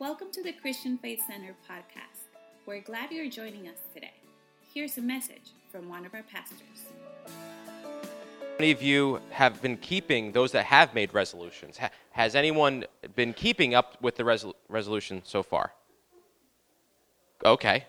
[0.00, 2.30] Welcome to the Christian Faith Center podcast.
[2.64, 4.14] We're glad you're joining us today.
[4.72, 6.86] Here's a message from one of our pastors.
[8.58, 11.76] many of you have been keeping those that have made resolutions?
[11.76, 15.74] Ha- has anyone been keeping up with the resol- resolution so far?
[17.44, 17.84] Okay.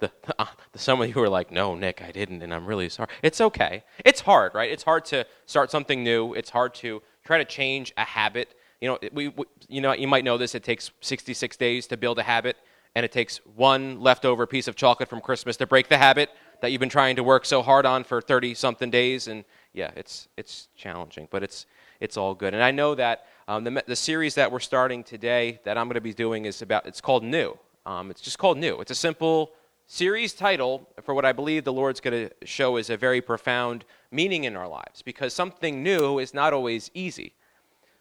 [0.00, 2.90] The, uh, the, some of you are like, no, Nick, I didn't, and I'm really
[2.90, 3.08] sorry.
[3.22, 3.82] It's okay.
[4.04, 4.70] It's hard, right?
[4.70, 6.34] It's hard to start something new.
[6.34, 8.54] It's hard to try to change a habit.
[8.80, 10.54] You know, we, we, you know, you might know this.
[10.54, 12.56] It takes 66 days to build a habit,
[12.94, 16.30] and it takes one leftover piece of chocolate from Christmas to break the habit
[16.60, 19.28] that you've been trying to work so hard on for 30 something days.
[19.28, 21.66] And yeah, it's it's challenging, but it's
[22.00, 22.54] it's all good.
[22.54, 25.94] And I know that um, the the series that we're starting today that I'm going
[25.94, 26.86] to be doing is about.
[26.86, 27.58] It's called New.
[27.84, 28.80] Um, it's just called New.
[28.80, 29.52] It's a simple
[29.86, 33.84] series title for what I believe the Lord's going to show is a very profound
[34.10, 37.34] meaning in our lives because something new is not always easy.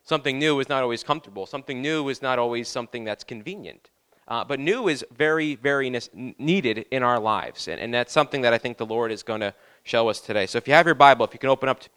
[0.05, 1.45] Something new is not always comfortable.
[1.45, 3.89] Something new is not always something that's convenient.
[4.27, 7.67] Uh, but new is very, very ne- needed in our lives.
[7.67, 10.45] And, and that's something that I think the Lord is going to show us today.
[10.45, 11.89] So if you have your Bible, if you can open up to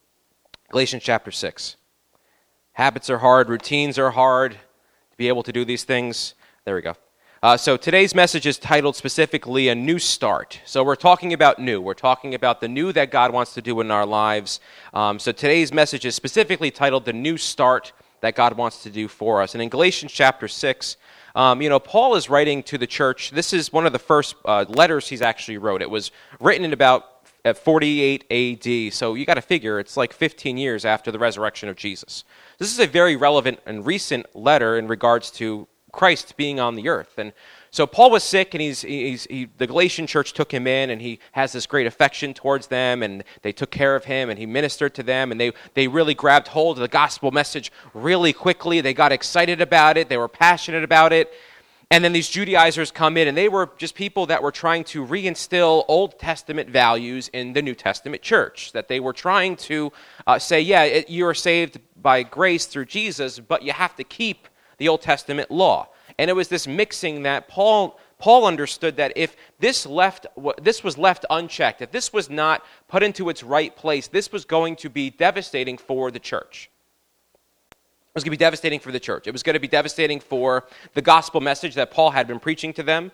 [0.70, 1.76] Galatians chapter 6.
[2.72, 4.52] Habits are hard, routines are hard.
[4.52, 6.94] To be able to do these things, there we go.
[7.40, 10.60] Uh, so today's message is titled specifically A New Start.
[10.64, 11.80] So we're talking about new.
[11.80, 14.58] We're talking about the new that God wants to do in our lives.
[14.92, 19.06] Um, so today's message is specifically titled The New Start that God wants to do
[19.06, 19.54] for us.
[19.54, 20.96] And in Galatians chapter 6,
[21.36, 23.30] um, you know, Paul is writing to the church.
[23.30, 25.80] This is one of the first uh, letters he's actually wrote.
[25.80, 28.92] It was written in about at 48 AD.
[28.92, 32.24] So you got to figure it's like 15 years after the resurrection of Jesus.
[32.58, 36.88] This is a very relevant and recent letter in regards to Christ being on the
[36.88, 37.18] earth.
[37.18, 37.32] And
[37.70, 41.02] so Paul was sick, and he's, he's he, the Galatian church took him in, and
[41.02, 44.46] he has this great affection towards them, and they took care of him, and he
[44.46, 48.80] ministered to them, and they, they really grabbed hold of the gospel message really quickly.
[48.80, 51.32] They got excited about it, they were passionate about it.
[51.90, 55.06] And then these Judaizers come in, and they were just people that were trying to
[55.06, 58.72] reinstill Old Testament values in the New Testament church.
[58.72, 59.90] That they were trying to
[60.26, 64.04] uh, say, yeah, it, you are saved by grace through Jesus, but you have to
[64.04, 65.88] keep the Old Testament law.
[66.18, 70.26] And it was this mixing that Paul Paul understood that if this left
[70.60, 74.44] this was left unchecked, if this was not put into its right place, this was
[74.44, 76.70] going to be devastating for the church.
[77.70, 79.28] It was going to be devastating for the church.
[79.28, 82.72] It was going to be devastating for the gospel message that Paul had been preaching
[82.72, 83.12] to them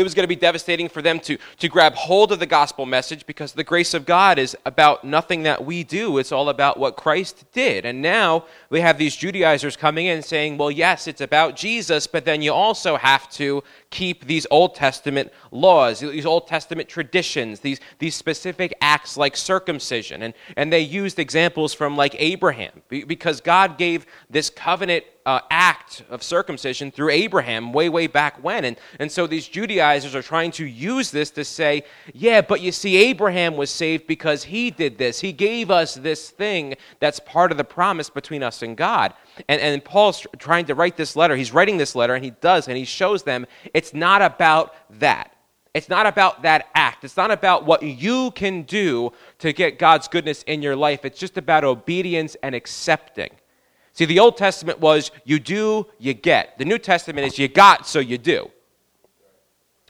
[0.00, 2.86] it was going to be devastating for them to, to grab hold of the gospel
[2.86, 6.18] message because the grace of God is about nothing that we do.
[6.18, 7.84] It's all about what Christ did.
[7.84, 12.24] And now we have these Judaizers coming in saying, well, yes, it's about Jesus, but
[12.24, 17.80] then you also have to keep these Old Testament laws, these Old Testament traditions, these,
[17.98, 20.22] these specific acts like circumcision.
[20.22, 26.02] And, and they used examples from like Abraham because God gave this covenant uh, act
[26.08, 28.64] of circumcision through Abraham way, way back when.
[28.64, 31.84] And, and so these Judaizers are trying to use this to say,
[32.14, 35.20] yeah, but you see, Abraham was saved because he did this.
[35.20, 39.12] He gave us this thing that's part of the promise between us and God.
[39.48, 41.36] And, and Paul's trying to write this letter.
[41.36, 43.46] He's writing this letter, and he does, and he shows them
[43.80, 45.34] it's not about that.
[45.72, 47.02] It's not about that act.
[47.02, 51.06] It's not about what you can do to get God's goodness in your life.
[51.06, 53.30] It's just about obedience and accepting.
[53.94, 56.58] See, the Old Testament was you do, you get.
[56.58, 58.50] The New Testament is you got, so you do.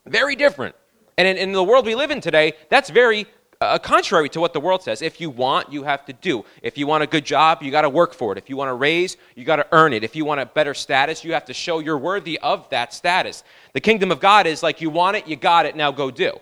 [0.06, 0.76] Very different.
[1.18, 3.26] And in, in the world we live in today, that's very
[3.62, 5.02] uh, contrary to what the world says.
[5.02, 6.44] If you want, you have to do.
[6.62, 8.38] If you want a good job, you got to work for it.
[8.38, 10.02] If you want a raise, you got to earn it.
[10.02, 13.44] If you want a better status, you have to show you're worthy of that status.
[13.74, 16.40] The kingdom of God is like you want it, you got it, now go do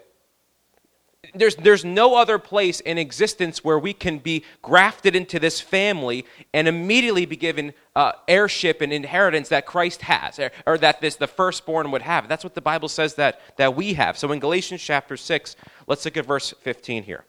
[1.34, 6.25] there's, there's no other place in existence where we can be grafted into this family
[6.53, 11.16] and immediately be given uh, heirship and inheritance that Christ has, or, or, that this
[11.16, 12.28] the firstborn would have.
[12.28, 14.16] That's what the Bible says that, that we have.
[14.16, 15.56] So in Galatians chapter 6,
[15.87, 17.25] let's look at verse 15 here.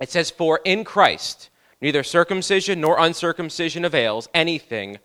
[0.00, 1.50] It says, For in Christ
[1.80, 4.98] neither circumcision nor uncircumcision avails anything,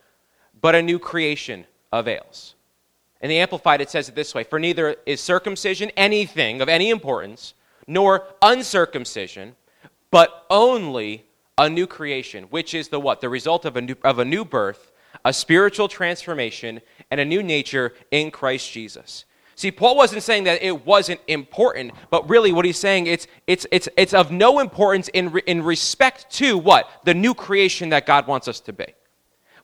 [0.59, 2.55] but a new creation avails.
[3.21, 6.89] In the Amplified, it says it this way For neither is circumcision anything of any
[6.89, 7.53] importance,
[7.87, 9.55] nor uncircumcision,
[10.11, 11.25] but only
[11.57, 13.21] a new creation, which is the what?
[13.21, 14.91] The result of a new, of a new birth,
[15.25, 19.25] a spiritual transformation, and a new nature in Christ Jesus.
[19.55, 23.65] See, Paul wasn't saying that it wasn't important, but really what he's saying, it's, it's,
[23.71, 26.87] it's, it's of no importance in, in respect to what?
[27.05, 28.85] The new creation that God wants us to be.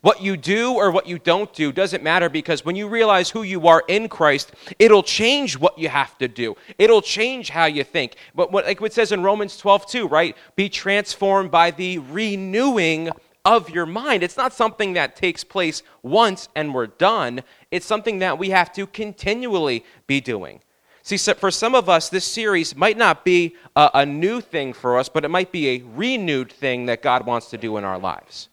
[0.04, 3.44] What you do or what you don't do doesn't matter because when you realize who
[3.44, 6.58] you are in Christ, it'll change what you have to do.
[6.78, 8.18] It'll change how you think.
[8.36, 10.36] But what, like it says in Romans 12, 2, right?
[10.58, 13.12] Be transformed by the renewing
[13.46, 14.24] of your mind.
[14.24, 17.42] It's not something that takes place once and we're done.
[17.72, 20.60] It's something that we have to continually be doing.
[21.02, 25.00] See, for some of us, this series might not be a, a, new thing for
[25.00, 28.00] us, but it might be a renewed thing that God wants to do in our
[28.00, 28.50] lives.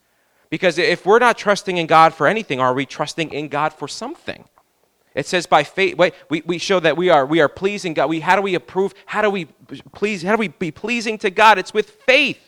[0.50, 3.86] Because if we're not trusting in God for anything, are we trusting in God for
[3.86, 4.44] something?
[5.14, 8.08] It says by faith, wait, we, we show that we are, we are pleasing God.
[8.08, 8.94] We, how do we approve?
[9.06, 9.46] How do we
[9.92, 10.22] please?
[10.22, 11.58] How do we be pleasing to God?
[11.58, 12.38] It's with faith.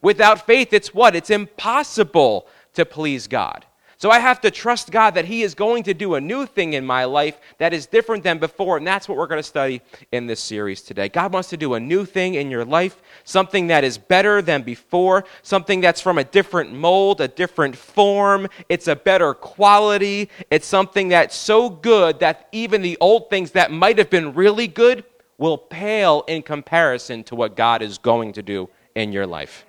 [0.00, 1.14] Without faith, it's what?
[1.14, 3.66] It's impossible to please God.
[4.02, 6.72] So I have to trust God that He is going to do a new thing
[6.72, 8.76] in my life that is different than before.
[8.76, 11.08] And that's what we're going to study in this series today.
[11.08, 14.62] God wants to do a new thing in your life, something that is better than
[14.62, 18.48] before, something that's from a different mold, a different form.
[18.68, 20.30] It's a better quality.
[20.50, 24.66] It's something that's so good that even the old things that might have been really
[24.66, 25.04] good
[25.38, 29.64] will pale in comparison to what God is going to do in your life.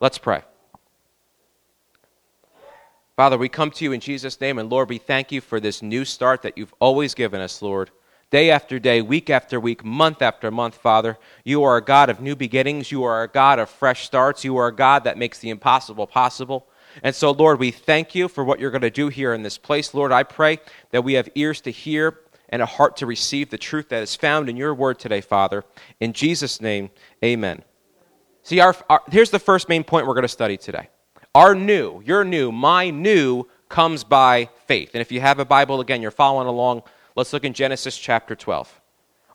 [0.00, 0.42] Let's pray.
[3.14, 5.82] Father, we come to you in Jesus' name, and Lord, we thank you for this
[5.82, 7.90] new start that you've always given us, Lord.
[8.30, 12.22] Day after day, week after week, month after month, Father, you are a God of
[12.22, 12.90] new beginnings.
[12.90, 14.44] You are a God of fresh starts.
[14.44, 16.66] You are a God that makes the impossible possible.
[17.02, 19.58] And so, Lord, we thank you for what you're going to do here in this
[19.58, 19.92] place.
[19.92, 20.60] Lord, I pray
[20.92, 24.16] that we have ears to hear and a heart to receive the truth that is
[24.16, 25.64] found in your word today, Father.
[26.00, 26.88] In Jesus' name,
[27.22, 27.62] amen.
[28.42, 30.88] See, our, our, here's the first main point we're going to study today.
[31.34, 34.90] Our new, your new, my new comes by faith.
[34.92, 36.82] And if you have a Bible, again, you're following along.
[37.16, 38.82] Let's look in Genesis chapter 12.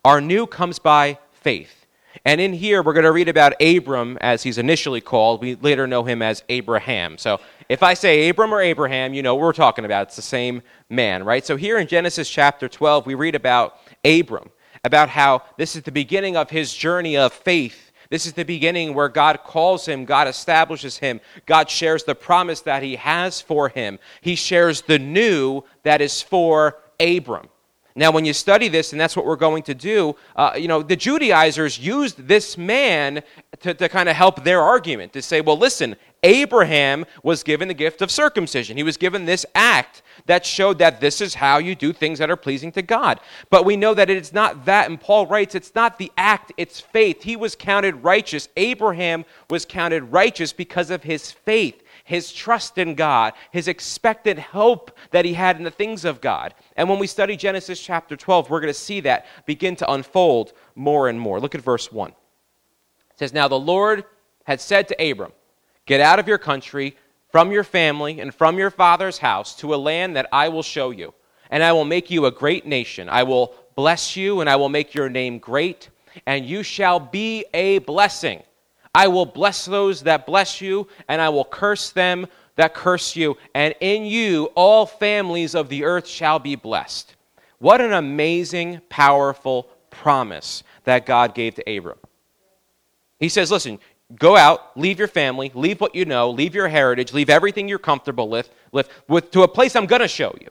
[0.06, 1.88] Our new comes by faith.
[2.24, 5.42] And in here, we're going to read about Abram as he's initially called.
[5.42, 7.18] We later know him as Abraham.
[7.18, 10.08] So if I say Abram or Abraham, you know what we're talking about.
[10.08, 10.62] It's the same
[10.92, 11.44] man, right?
[11.44, 14.52] So here in Genesis chapter 12, we read about Abram,
[14.84, 18.94] about how this is the beginning of his journey of faith this is the beginning
[18.94, 23.69] where God calls him, God establishes him, God shares the promise that he has for
[23.69, 24.00] him.
[24.21, 27.50] He shares the new that is for Abram.
[27.98, 30.84] Now, when you study this, and that's what we're going to do, uh, you know,
[30.84, 33.24] the Judaizers used this man
[33.62, 37.74] to, to kind of help their argument to say, well, listen, Abraham was given the
[37.74, 38.78] gift of circumcision.
[38.78, 42.30] He was given this act that showed that this is how you do things that
[42.30, 43.20] are pleasing to God.
[43.50, 46.80] But we know that it's not that, and Paul writes, it's not the act, it's
[46.80, 47.24] faith.
[47.24, 48.48] He was counted righteous.
[48.58, 54.98] Abraham was counted righteous because of his faith his trust in God, his expected hope
[55.12, 56.54] that he had in the things of God.
[56.77, 60.54] And when we study Genesis chapter 12, we're going to see that begin to unfold
[60.74, 61.42] more and more.
[61.42, 62.12] Look at verse 1.
[62.12, 62.15] It
[63.18, 64.06] says, Now the Lord
[64.45, 65.33] had said to Abram,
[65.86, 66.95] Get out of your country,
[67.30, 70.92] from your family, and from your father's house to a land that I will show
[70.92, 71.13] you.
[71.50, 73.09] And I will make you a great nation.
[73.09, 75.89] I will bless you, and I will make your name great,
[76.25, 78.44] and you shall be a blessing.
[78.94, 83.38] I will bless those that bless you, and I will curse them that curse you,
[83.54, 87.16] and in you all families of the earth shall be blessed.
[87.60, 92.00] What an amazing, powerful promise that God gave to Abram.
[93.19, 93.80] He says, Listen,
[94.16, 97.80] go out, leave your family, leave what you know, leave your heritage, leave everything you're
[97.80, 100.50] comfortable with, with, with to a place I'm going to show you.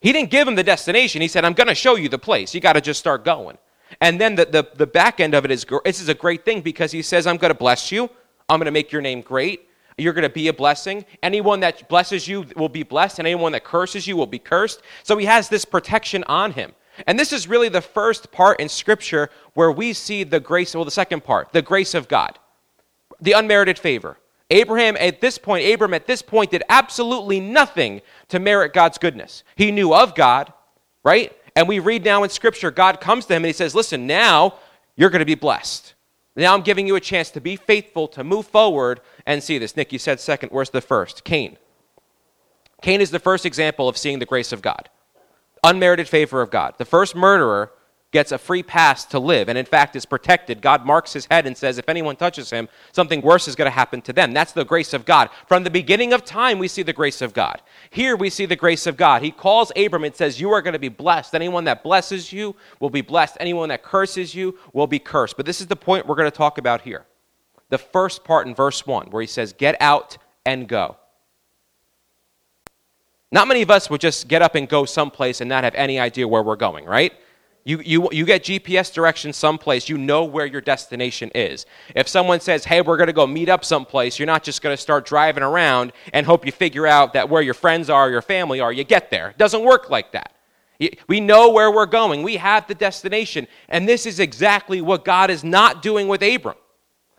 [0.00, 1.22] He didn't give him the destination.
[1.22, 2.54] He said, I'm going to show you the place.
[2.54, 3.58] You got to just start going.
[4.00, 6.60] And then the, the, the back end of it is this is a great thing
[6.60, 8.10] because he says, I'm going to bless you.
[8.48, 9.68] I'm going to make your name great.
[9.98, 11.04] You're going to be a blessing.
[11.22, 14.82] Anyone that blesses you will be blessed, and anyone that curses you will be cursed.
[15.02, 16.72] So he has this protection on him.
[17.06, 20.84] And this is really the first part in Scripture where we see the grace, well,
[20.84, 22.38] the second part, the grace of God,
[23.20, 24.18] the unmerited favor.
[24.50, 29.42] Abraham, at this point, Abram at this point did absolutely nothing to merit God's goodness.
[29.56, 30.52] He knew of God,
[31.02, 31.32] right?
[31.56, 34.54] And we read now in Scripture, God comes to him and he says, Listen, now
[34.94, 35.94] you're going to be blessed.
[36.36, 39.74] Now I'm giving you a chance to be faithful, to move forward and see this.
[39.74, 40.50] Nick, you said second.
[40.50, 41.24] Where's the first?
[41.24, 41.56] Cain.
[42.82, 44.90] Cain is the first example of seeing the grace of God,
[45.64, 46.74] unmerited favor of God.
[46.76, 47.72] The first murderer
[48.12, 49.48] gets a free pass to live.
[49.48, 50.62] And in fact is protected.
[50.62, 53.74] God marks his head and says if anyone touches him something worse is going to
[53.74, 54.32] happen to them.
[54.32, 55.28] That's the grace of god.
[55.46, 57.62] From the beginning of time we see the grace of god.
[57.90, 59.22] Here we see the grace of god.
[59.22, 61.34] He calls abram and says you are going to be blessed.
[61.34, 63.36] Anyone that blesses you will be blessed.
[63.40, 65.36] Anyone that curses you will be cursed.
[65.36, 67.04] But this is the point we're going to talk about here.
[67.68, 70.96] The first part in verse 1 where he says get out and go.
[73.32, 75.98] Not many of us would just get up and go someplace and not have any
[75.98, 77.12] idea where we're going right
[77.66, 81.66] you, you, you get GPS directions someplace, you know where your destination is.
[81.96, 84.72] If someone says, hey, we're going to go meet up someplace, you're not just going
[84.72, 88.22] to start driving around and hope you figure out that where your friends are, your
[88.22, 89.30] family are, you get there.
[89.30, 90.32] It doesn't work like that.
[91.08, 93.48] We know where we're going, we have the destination.
[93.68, 96.56] And this is exactly what God is not doing with Abram.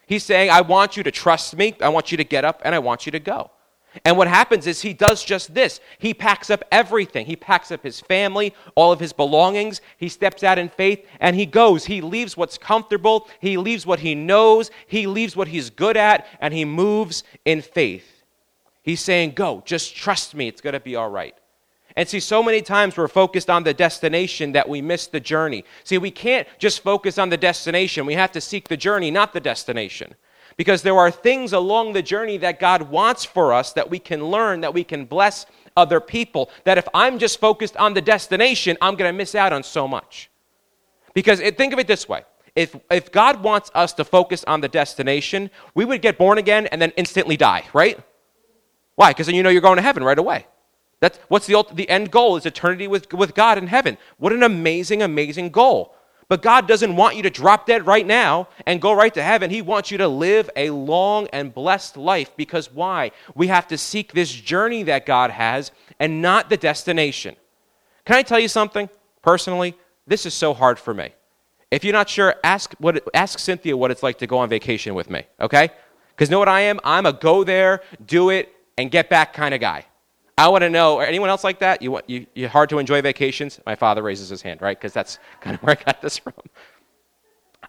[0.05, 2.73] He's saying, I want you to trust me, I want you to get up, and
[2.73, 3.51] I want you to go.
[4.05, 5.79] And what happens is he does just this.
[5.99, 7.25] He packs up everything.
[7.25, 9.81] He packs up his family, all of his belongings.
[9.97, 11.85] He steps out in faith and he goes.
[11.85, 13.27] He leaves what's comfortable.
[13.39, 14.71] He leaves what he knows.
[14.87, 18.23] He leaves what he's good at and he moves in faith.
[18.83, 20.47] He's saying, Go, just trust me.
[20.47, 21.35] It's going to be all right.
[21.97, 25.65] And see, so many times we're focused on the destination that we miss the journey.
[25.83, 28.05] See, we can't just focus on the destination.
[28.05, 30.13] We have to seek the journey, not the destination.
[30.57, 34.25] Because there are things along the journey that God wants for us that we can
[34.25, 35.45] learn, that we can bless
[35.75, 36.49] other people.
[36.63, 39.87] That if I'm just focused on the destination, I'm going to miss out on so
[39.87, 40.31] much.
[41.13, 42.23] Because it, think of it this way
[42.55, 46.65] if, if God wants us to focus on the destination, we would get born again
[46.67, 47.99] and then instantly die, right?
[48.95, 49.11] Why?
[49.11, 50.47] Because then you know you're going to heaven right away.
[50.99, 53.99] That's what's the, the end goal is eternity with, with God in heaven.
[54.17, 55.93] What an amazing, amazing goal.
[56.29, 59.49] But God doesn't want you to drop dead right now and go right to heaven.
[59.49, 63.11] He wants you to live a long and blessed life because why?
[63.33, 67.35] We have to seek this journey that God has and not the destination.
[68.05, 68.89] Can I tell you something?
[69.21, 71.13] Personally, this is so hard for me.
[71.71, 74.95] If you're not sure, ask, what, ask Cynthia what it's like to go on vacation
[74.95, 75.69] with me, okay?
[76.11, 76.79] Because know what I am?
[76.83, 79.85] I'm a go there, do it, and get back kind of guy.
[80.37, 81.81] I want to know, anyone else like that?
[81.81, 83.59] You, you, you're hard to enjoy vacations?
[83.65, 84.77] My father raises his hand, right?
[84.77, 86.33] Because that's kind of where I got this from.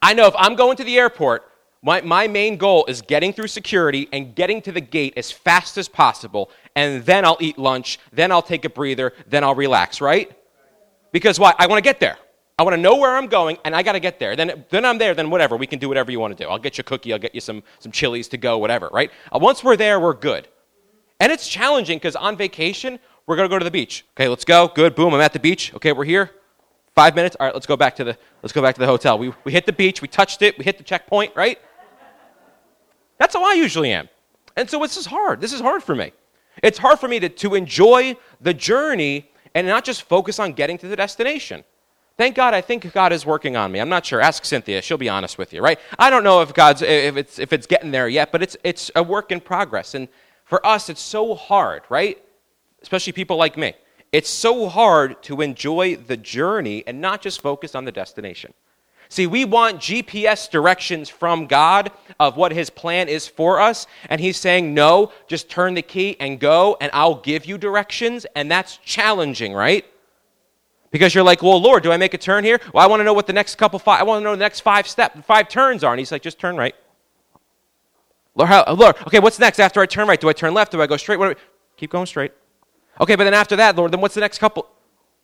[0.03, 1.51] I know if I'm going to the airport,
[1.83, 5.79] my, my main goal is getting through security and getting to the gate as fast
[5.79, 10.01] as possible, and then I'll eat lunch, then I'll take a breather, then I'll relax,
[10.01, 10.31] right?
[11.13, 11.55] Because why?
[11.59, 12.19] I want to get there.
[12.59, 14.35] I want to know where I'm going, and I got to get there.
[14.35, 15.57] Then, then I'm there, then whatever.
[15.57, 16.51] We can do whatever you want to do.
[16.51, 19.11] I'll get you a cookie, I'll get you some, some chilies to go, whatever, right?
[19.33, 20.49] Uh, once we're there, we're good.
[21.21, 24.05] And it's challenging because on vacation, we're going to go to the beach.
[24.17, 24.69] Okay, let's go.
[24.69, 24.95] Good.
[24.95, 25.75] Boom, I'm at the beach.
[25.75, 26.31] Okay, we're here.
[26.95, 27.37] Five minutes.
[27.39, 29.19] All right, let's go back to the, let's go back to the hotel.
[29.19, 30.01] We, we hit the beach.
[30.01, 30.57] We touched it.
[30.59, 31.59] We hit the checkpoint, right?
[33.19, 34.09] That's how I usually am.
[34.57, 35.41] And so this is hard.
[35.41, 36.13] This is hard for me.
[36.63, 40.79] It's hard for me to, to enjoy the journey and not just focus on getting
[40.79, 41.65] to the destination.
[42.17, 43.79] Thank God, I think God is working on me.
[43.79, 44.21] I'm not sure.
[44.21, 45.79] Ask Cynthia; she'll be honest with you, right?
[46.01, 48.91] I don't know if God's if it's if it's getting there yet, but it's it's
[48.97, 49.95] a work in progress.
[49.95, 50.09] And
[50.49, 52.19] for us, it's so hard, right?
[52.83, 53.75] Especially people like me.
[54.13, 58.55] It's so hard to enjoy the journey and not just focus on the destination.
[59.11, 63.87] See, we want GPS directions from God of what His plan is for us.
[64.09, 68.27] And He's saying, no, just turn the key and go, and I'll give you directions.
[68.35, 69.85] And that's challenging, right?
[70.91, 72.59] Because you're like, well, Lord, do I make a turn here?
[72.73, 74.39] Well, I want to know what the next couple five, I want to know the
[74.39, 75.93] next five step, five turns are.
[75.93, 76.75] And He's like, just turn right.
[78.39, 80.21] Lord, how, Lord, okay, what's next after I turn right?
[80.21, 80.71] Do I turn left?
[80.71, 81.19] Do I go straight?
[81.19, 81.37] What,
[81.77, 82.33] keep going straight.
[83.01, 84.69] Okay, but then after that, Lord, then what's the next couple?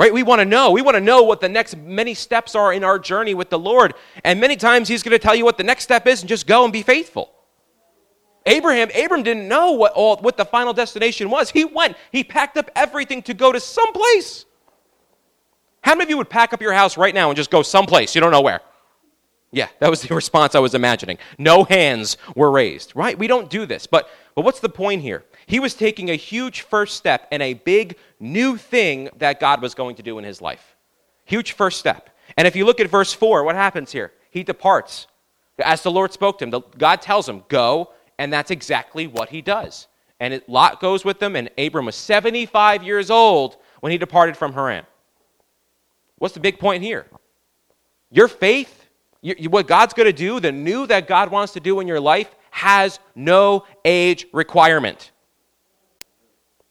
[0.01, 0.13] Right?
[0.13, 0.73] We want to know.
[0.73, 3.59] We want to know what the next many steps are in our journey with the
[3.59, 3.95] Lord.
[4.25, 6.49] And many times He's going to tell you what the next step is and just
[6.49, 7.31] go and be faithful.
[8.47, 11.51] Abraham, Abram didn't know what, all, what the final destination was.
[11.51, 14.45] He went, he packed up everything to go to some place.
[15.83, 18.15] How many of you would pack up your house right now and just go someplace?
[18.15, 18.61] You don't know where.
[19.55, 21.19] Yeah, that was the response I was imagining.
[21.39, 23.19] No hands were raised, right?
[23.19, 23.87] We don't do this.
[23.87, 25.25] But, but what's the point here?
[25.47, 29.75] He was taking a huge first step in a big new thing that God was
[29.75, 30.77] going to do in his life.
[31.25, 32.11] Huge first step.
[32.37, 34.13] And if you look at verse 4, what happens here?
[34.31, 35.07] He departs.
[35.65, 39.41] As the Lord spoke to him, God tells him, Go, and that's exactly what he
[39.41, 39.87] does.
[40.19, 44.53] And Lot goes with them, and Abram was 75 years old when he departed from
[44.53, 44.85] Haran.
[46.17, 47.07] What's the big point here?
[48.11, 48.84] Your faith
[49.25, 51.89] you, you, what God's going to do, the new that God wants to do in
[51.89, 55.13] your life, has no age requirement.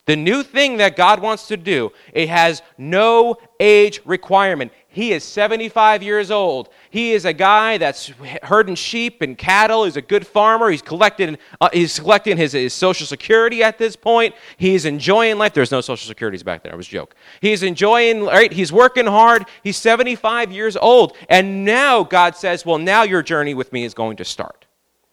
[0.05, 4.73] The new thing that God wants to do, it has no age requirement.
[4.89, 6.69] He is 75 years old.
[6.89, 8.11] He is a guy that's
[8.43, 9.85] herding sheep and cattle.
[9.85, 10.69] He's a good farmer.
[10.69, 14.35] He's collecting, uh, he's collecting his, his Social Security at this point.
[14.57, 15.53] He's enjoying life.
[15.53, 16.73] There's no Social Securities back there.
[16.73, 17.15] It was a joke.
[17.39, 18.51] He's enjoying, right?
[18.51, 19.45] He's working hard.
[19.63, 21.15] He's 75 years old.
[21.29, 24.65] And now God says, well, now your journey with me is going to start.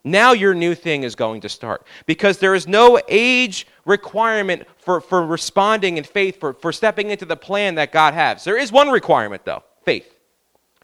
[0.05, 1.87] Now your new thing is going to start.
[2.07, 7.25] Because there is no age requirement for, for responding in faith, for, for stepping into
[7.25, 8.45] the plan that God has.
[8.45, 10.17] There is one requirement, though faith.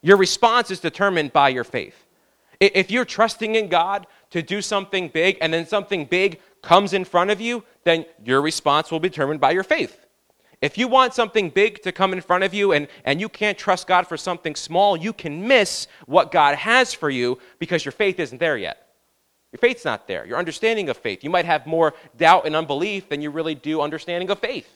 [0.03, 2.05] Your response is determined by your faith.
[2.61, 7.05] If you're trusting in God to do something big and then something big comes in
[7.05, 10.07] front of you, then your response will be determined by your faith.
[10.63, 13.59] If you want something big to come in front of you and, and you can't
[13.59, 17.93] trust God for something small, you can miss what God has for you because your
[17.93, 18.86] faith isn't there yet.
[19.53, 20.27] Your faith's not there.
[20.27, 21.23] Your understanding of faith.
[21.25, 24.69] You might have more doubt and unbelief than you really do understanding of faith.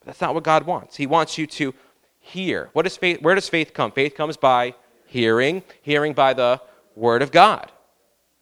[0.00, 0.96] But that's not what God wants.
[0.96, 1.74] He wants you to
[2.18, 2.70] hear.
[2.72, 3.22] What is faith?
[3.22, 3.92] Where does faith come?
[3.92, 4.74] Faith comes by
[5.06, 6.60] hearing, hearing by the
[6.94, 7.70] word of God.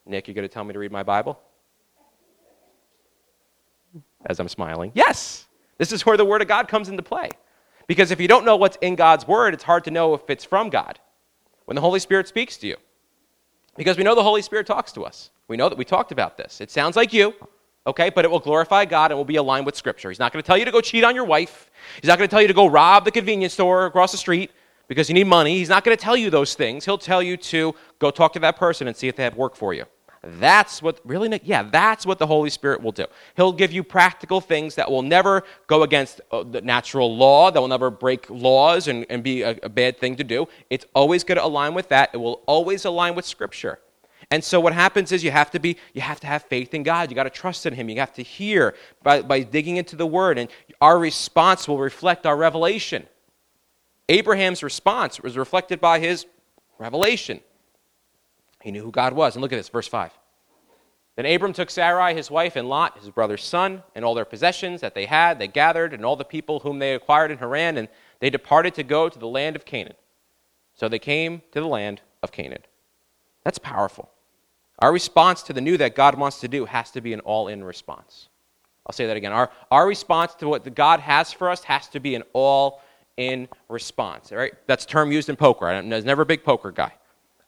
[0.07, 1.39] Nick, you're going to tell me to read my Bible?
[4.27, 4.91] As I'm smiling.
[4.95, 5.47] Yes!
[5.77, 7.31] This is where the Word of God comes into play.
[7.87, 10.45] Because if you don't know what's in God's Word, it's hard to know if it's
[10.45, 10.99] from God
[11.67, 12.77] when the Holy Spirit speaks to you.
[13.79, 15.31] Because we know the Holy Spirit talks to us.
[15.47, 16.61] We know that we talked about this.
[16.61, 17.33] It sounds like you,
[17.87, 20.11] okay, but it will glorify God and will be aligned with Scripture.
[20.11, 21.71] He's not going to tell you to go cheat on your wife.
[22.03, 24.51] He's not going to tell you to go rob the convenience store across the street
[24.89, 25.57] because you need money.
[25.59, 26.85] He's not going to tell you those things.
[26.85, 29.55] He'll tell you to go talk to that person and see if they have work
[29.55, 29.85] for you.
[30.39, 33.07] That's what, really, yeah, that's what the Holy Spirit will do.
[33.37, 37.61] He'll give you practical things that will never go against uh, the natural law, that
[37.61, 40.47] will never break laws and, and be a, a bad thing to do.
[40.71, 42.11] It's always going to align with that.
[42.13, 43.79] It will always align with Scripture.
[44.31, 46.83] And so what happens is you have to be, you have to have faith in
[46.83, 47.11] God.
[47.11, 47.89] You got to trust in Him.
[47.89, 52.27] You have to hear by, by digging into the Word, and our response will reflect
[52.27, 53.07] our revelation.
[54.09, 56.27] Abraham's response was reflected by his
[56.79, 57.41] revelation.
[58.63, 59.35] He knew who God was.
[59.35, 60.13] And look at this, verse 5.
[61.17, 64.81] Then Abram took Sarai, his wife, and Lot, his brother's son, and all their possessions
[64.83, 67.89] that they had, they gathered, and all the people whom they acquired in Haran, and
[68.21, 69.97] they departed to go to the land of Canaan.
[70.75, 72.63] So they came to the land of Canaan.
[73.43, 74.11] That's powerful.
[74.79, 77.49] Our response to the new that God wants to do has to be an all
[77.49, 78.29] in response.
[78.87, 79.33] I'll say that again.
[79.33, 82.81] Our, our response to what God has for us has to be an all
[83.17, 84.31] in response.
[84.31, 84.55] All right?
[84.67, 85.67] That's a term used in poker.
[85.67, 86.93] I was never a big poker guy.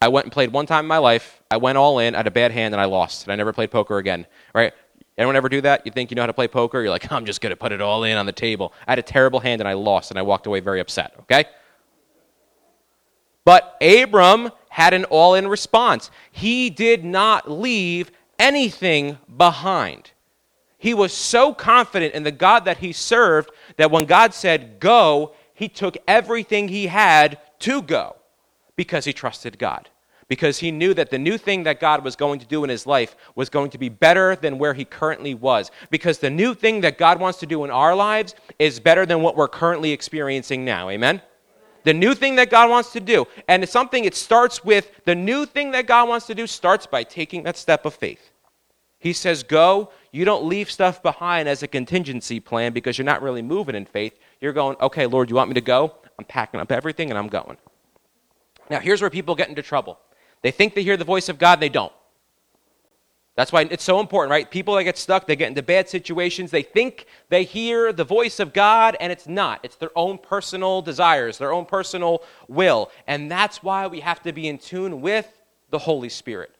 [0.01, 1.41] I went and played one time in my life.
[1.51, 3.23] I went all in, I had a bad hand, and I lost.
[3.23, 4.25] And I never played poker again.
[4.53, 4.73] Right?
[5.17, 5.85] Anyone ever do that?
[5.85, 6.81] You think you know how to play poker?
[6.81, 8.73] You're like, I'm just going to put it all in on the table.
[8.87, 11.13] I had a terrible hand and I lost, and I walked away very upset.
[11.21, 11.45] Okay?
[13.45, 16.09] But Abram had an all in response.
[16.31, 20.11] He did not leave anything behind.
[20.79, 25.35] He was so confident in the God that he served that when God said, Go,
[25.53, 28.15] he took everything he had to go
[28.75, 29.89] because he trusted God.
[30.27, 32.87] Because he knew that the new thing that God was going to do in his
[32.87, 35.71] life was going to be better than where he currently was.
[35.89, 39.21] Because the new thing that God wants to do in our lives is better than
[39.21, 40.89] what we're currently experiencing now.
[40.89, 41.21] Amen?
[41.83, 43.27] The new thing that God wants to do.
[43.47, 46.85] And it's something, it starts with the new thing that God wants to do starts
[46.85, 48.31] by taking that step of faith.
[48.99, 49.91] He says, Go.
[50.13, 53.85] You don't leave stuff behind as a contingency plan because you're not really moving in
[53.85, 54.17] faith.
[54.39, 55.95] You're going, Okay, Lord, you want me to go?
[56.19, 57.57] I'm packing up everything and I'm going.
[58.71, 59.99] Now, here's where people get into trouble.
[60.41, 61.91] They think they hear the voice of God, they don't.
[63.35, 64.49] That's why it's so important, right?
[64.49, 66.51] People that get stuck, they get into bad situations.
[66.51, 69.59] They think they hear the voice of God, and it's not.
[69.63, 72.91] It's their own personal desires, their own personal will.
[73.07, 75.27] And that's why we have to be in tune with
[75.69, 76.55] the Holy Spirit.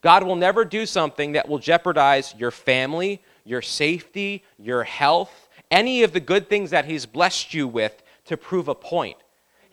[0.00, 6.04] God will never do something that will jeopardize your family, your safety, your health, any
[6.04, 9.18] of the good things that He's blessed you with to prove a point.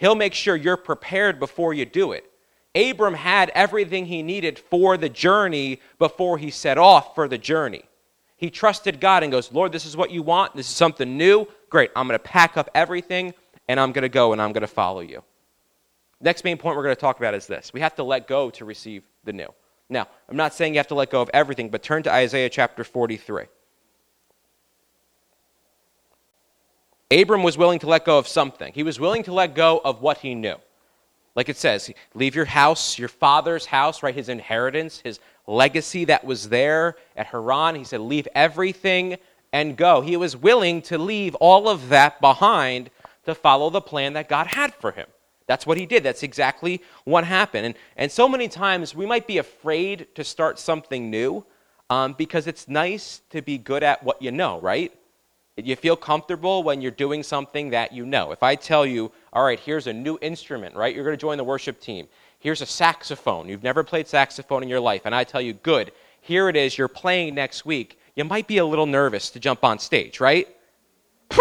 [0.02, 2.26] He'll make sure you're prepared before you do it.
[2.74, 7.84] Abram had everything he needed for the journey before he set off for the journey.
[8.36, 10.56] He trusted God and goes, Lord, this is what you want.
[10.56, 11.46] This is something new.
[11.70, 11.92] Great.
[11.96, 13.36] I'm going to pack up everything
[13.68, 15.22] and I'm going to go and I'm going to follow you.
[16.20, 18.50] Next main point we're going to talk about is this we have to let go
[18.50, 19.54] to receive the new.
[19.88, 22.50] Now, I'm not saying you have to let go of everything, but turn to Isaiah
[22.50, 23.44] chapter 43.
[27.12, 28.74] Abram was willing to let go of something.
[28.74, 30.56] He was willing to let go of what he knew.
[31.36, 34.16] Like it says, leave your house, your father's house, right?
[34.16, 37.76] His inheritance, his legacy that was there at Haran.
[37.76, 39.18] He said, leave everything
[39.54, 40.02] and go.
[40.02, 42.90] He was willing to leave all of that behind
[43.26, 45.08] to follow the plan that God had for him.
[45.48, 46.04] That's what he did.
[46.04, 47.66] That's exactly what happened.
[47.66, 51.46] And, and so many times we might be afraid to start something new
[51.90, 54.94] um, because it's nice to be good at what you know, right?
[55.58, 58.32] You feel comfortable when you're doing something that you know.
[58.32, 60.96] If I tell you, all right, here's a new instrument, right?
[60.96, 62.08] You're going to join the worship team.
[62.40, 63.50] Here's a saxophone.
[63.50, 65.02] You've never played saxophone in your life.
[65.06, 66.78] And I tell you, good, here it is.
[66.78, 68.00] You're playing next week.
[68.16, 70.48] You might be a little nervous to jump on stage, right?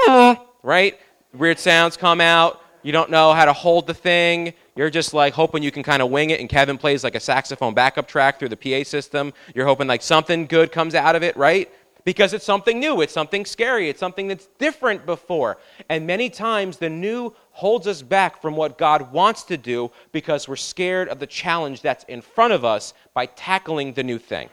[0.62, 0.98] right?
[1.32, 2.60] Weird sounds come out.
[2.82, 4.54] You don't know how to hold the thing.
[4.74, 7.20] You're just like hoping you can kind of wing it, and Kevin plays like a
[7.20, 9.32] saxophone backup track through the PA system.
[9.54, 11.70] You're hoping like something good comes out of it, right?
[12.04, 15.58] Because it's something new, it's something scary, it's something that's different before.
[15.88, 20.48] And many times the new holds us back from what God wants to do because
[20.48, 24.48] we're scared of the challenge that's in front of us by tackling the new thing.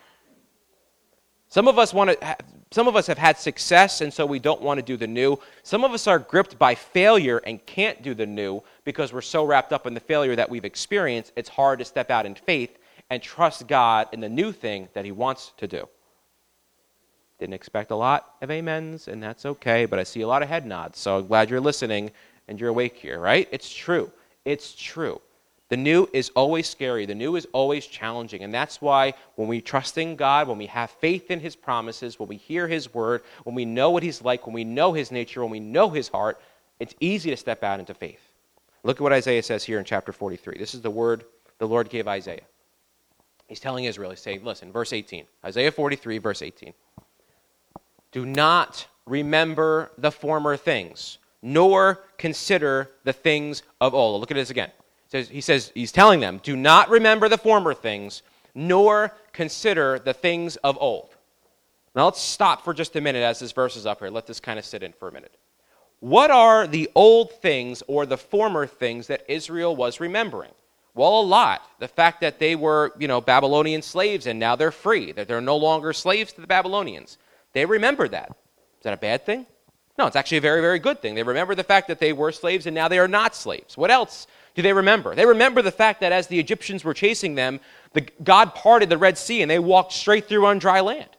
[1.49, 2.37] Some of us want to
[2.69, 5.39] some of us have had success and so we don't want to do the new.
[5.63, 9.45] Some of us are gripped by failure and can't do the new because we're so
[9.45, 12.77] wrapped up in the failure that we've experienced, it's hard to step out in faith
[13.09, 15.87] and trust God in the new thing that he wants to do.
[17.39, 20.49] Didn't expect a lot of amens, and that's okay, but I see a lot of
[20.49, 22.11] head nods, so I'm glad you're listening
[22.47, 23.47] and you're awake here, right?
[23.51, 24.11] It's true.
[24.45, 25.21] It's true.
[25.69, 27.05] The new is always scary.
[27.05, 28.43] The new is always challenging.
[28.43, 32.17] And that's why when we trust in God, when we have faith in His promises,
[32.17, 35.11] when we hear His word, when we know what He's like, when we know His
[35.11, 36.39] nature, when we know His heart,
[36.79, 38.21] it's easy to step out into faith.
[38.83, 40.57] Look at what Isaiah says here in chapter 43.
[40.57, 41.25] This is the word
[41.57, 42.45] the Lord gave Isaiah.
[43.47, 46.73] He's telling Israel, he's saying, listen, verse 18, Isaiah 43, verse 18.
[48.11, 54.19] Do not remember the former things, nor consider the things of old.
[54.21, 54.71] Look at this again.
[55.11, 60.57] He says, he's telling them, do not remember the former things, nor consider the things
[60.57, 61.15] of old.
[61.95, 64.09] Now let's stop for just a minute as this verse is up here.
[64.09, 65.35] Let this kind of sit in for a minute.
[65.99, 70.51] What are the old things or the former things that Israel was remembering?
[70.93, 71.61] Well, a lot.
[71.79, 75.41] The fact that they were, you know, Babylonian slaves and now they're free, that they're
[75.41, 77.17] no longer slaves to the Babylonians.
[77.57, 78.29] They remember that.
[78.29, 79.47] Is that a bad thing?
[79.97, 81.15] No, it's actually a very, very good thing.
[81.15, 83.75] They remember the fact that they were slaves and now they are not slaves.
[83.75, 85.15] What else do they remember?
[85.15, 87.59] They remember the fact that as the Egyptians were chasing them,
[87.93, 91.09] the, God parted the Red Sea and they walked straight through on dry land.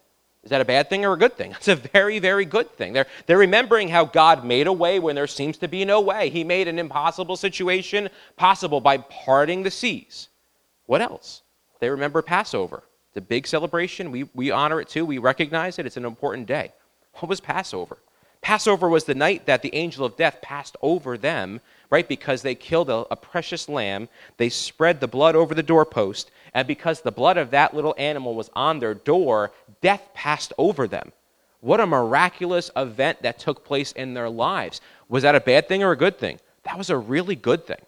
[0.44, 1.50] Is that a bad thing or a good thing?
[1.56, 2.92] It's a very, very good thing.
[2.92, 6.30] They're, they're remembering how God made a way when there seems to be no way.
[6.30, 10.28] He made an impossible situation possible by parting the seas.
[10.86, 11.42] What else?
[11.80, 12.84] They remember Passover.
[13.08, 14.10] It's a big celebration.
[14.10, 15.04] We, we honor it too.
[15.04, 15.86] We recognize it.
[15.86, 16.72] It's an important day.
[17.14, 17.98] What was Passover?
[18.40, 22.06] Passover was the night that the angel of death passed over them, right?
[22.06, 24.08] Because they killed a, a precious lamb.
[24.36, 26.30] They spread the blood over the doorpost.
[26.54, 30.86] And because the blood of that little animal was on their door, death passed over
[30.86, 31.12] them.
[31.60, 34.80] What a miraculous event that took place in their lives.
[35.08, 36.38] Was that a bad thing or a good thing?
[36.62, 37.80] That was a really good thing.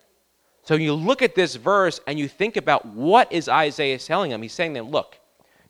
[0.63, 4.43] So you look at this verse and you think about what is Isaiah telling them.
[4.43, 5.21] He's saying them, look,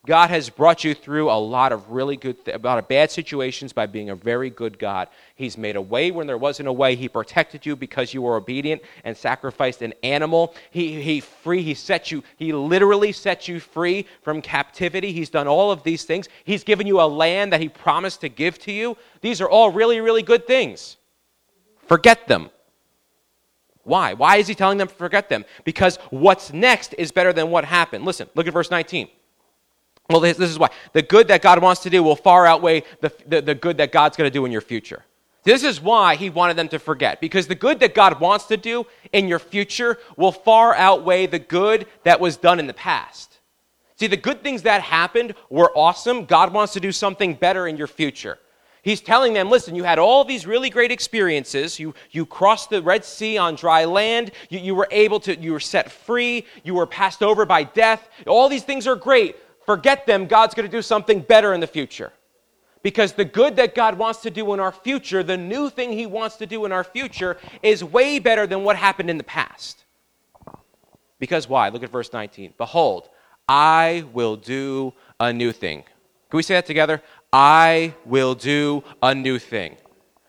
[0.07, 3.11] God has brought you through a lot of really good, th- a lot of bad
[3.11, 5.09] situations by being a very good God.
[5.35, 6.97] He's made a way when there wasn't a way.
[6.97, 10.55] He protected you because you were obedient and sacrificed an animal.
[10.71, 15.13] He, he free, he set you, he literally set you free from captivity.
[15.13, 16.31] He's done all of these things.
[16.45, 18.97] He's given you a land that he promised to give to you.
[19.21, 20.97] These are all really, really good things.
[21.87, 22.49] Forget them.
[23.85, 24.15] Why?
[24.15, 25.45] Why is he telling them to forget them?
[25.65, 28.05] Because what's next is better than what happened.
[28.05, 29.09] Listen, look at verse 19.
[30.09, 30.71] Well, this, this is why.
[30.93, 33.93] The good that God wants to do will far outweigh the, the, the good that
[33.93, 35.05] God's going to do in your future.
[35.43, 38.59] This is why he wanted them to forget, because the good that God wants to
[38.59, 43.39] do in your future will far outweigh the good that was done in the past.
[43.97, 46.27] See, the good things that happened were awesome.
[46.27, 48.39] God wants to do something better in your future.
[48.83, 51.79] He's telling them, listen, you had all these really great experiences.
[51.79, 54.33] You, you crossed the Red Sea on dry land.
[54.49, 56.47] You, you were able to, you were set free.
[56.65, 58.09] You were passed over by death.
[58.27, 59.37] All these things are great
[59.71, 62.13] forget them, God's going to do something better in the future.
[62.83, 66.07] Because the good that God wants to do in our future, the new thing He
[66.07, 69.85] wants to do in our future, is way better than what happened in the past.
[71.21, 71.69] Because why?
[71.69, 72.55] Look at verse 19.
[72.59, 73.11] Behold,
[73.49, 75.85] I will do a new thing.
[76.31, 77.01] Can we say that together?
[77.33, 79.77] I will do a new thing.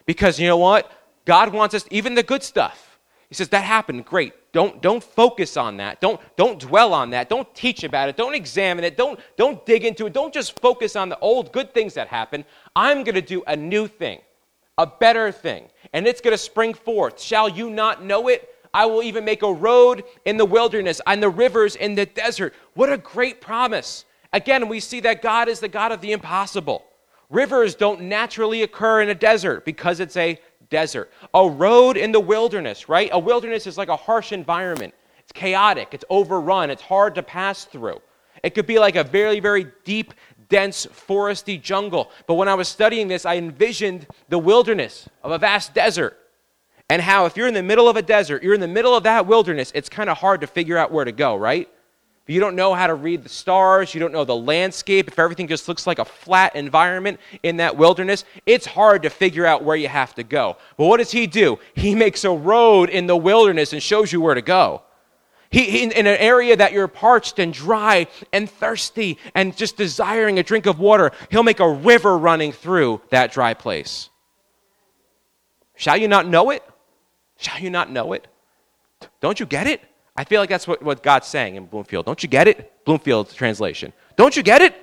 [0.06, 0.92] Because you know what?
[1.26, 3.00] God wants us, even the good stuff.
[3.30, 4.34] He says, that happened, great.
[4.52, 6.02] Don't, don't focus on that.
[6.02, 7.30] Don't, don't dwell on that.
[7.30, 8.18] Don't teach about it.
[8.18, 8.98] Don't examine it.
[8.98, 10.14] Don't, don't dig into it.
[10.14, 12.44] Don't just focus on the old good things that happened.
[12.76, 14.20] I'm going to do a new thing,
[14.78, 17.22] a better thing, and it's going to spring forth.
[17.22, 18.54] Shall you not know it?
[18.74, 22.54] I will even make a road in the wilderness and the rivers in the desert.
[22.74, 24.04] What a great promise.
[24.34, 26.86] Again, we see that God is the God of the impossible.
[27.32, 30.39] Rivers don't naturally occur in a desert because it's a
[30.70, 33.10] desert, a road in the wilderness, right?
[33.13, 34.94] A wilderness is like a harsh environment.
[35.20, 38.02] It's chaotic, it's overrun, it's hard to pass through.
[38.44, 40.13] It could be like a very, very deep,
[40.50, 42.12] dense, foresty jungle.
[42.28, 46.17] But when I was studying this, I envisioned the wilderness of a vast desert.
[46.89, 49.04] And how, if you're in the middle of a desert, you're in the middle of
[49.04, 51.70] that wilderness, it's kind of hard to figure out where to go, right?
[52.29, 55.47] You don't know how to read the stars, you don't know the landscape, if everything
[55.47, 59.75] just looks like a flat environment in that wilderness, it's hard to figure out where
[59.75, 60.57] you have to go.
[60.77, 61.60] But what does he do?
[61.73, 64.84] He makes a road in the wilderness and shows you where to go.
[65.49, 70.39] He, in, in an area that you're parched and dry and thirsty and just desiring
[70.39, 74.10] a drink of water, he'll make a river running through that dry place.
[75.75, 76.63] Shall you not know it?
[77.38, 78.27] Shall you not know it?
[79.19, 79.81] Don't you get it?
[80.15, 82.06] I feel like that's what, what God's saying in Bloomfield.
[82.06, 82.84] Don't you get it?
[82.86, 83.93] Bloomfield's translation.
[84.17, 84.76] Don't you get it?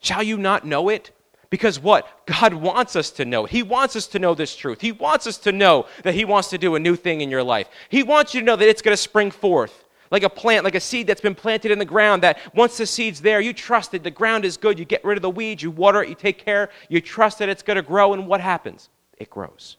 [0.00, 1.10] Shall you not know it?
[1.48, 2.06] Because what?
[2.26, 3.44] God wants us to know.
[3.44, 4.80] He wants us to know this truth.
[4.80, 7.42] He wants us to know that He wants to do a new thing in your
[7.42, 7.68] life.
[7.88, 10.74] He wants you to know that it's going to spring forth like a plant, like
[10.74, 13.92] a seed that's been planted in the ground, that once the seed's there, you trust
[13.92, 14.78] that the ground is good.
[14.78, 17.48] You get rid of the weeds, you water it, you take care, you trust that
[17.48, 18.88] it's going to grow, and what happens?
[19.18, 19.76] It grows.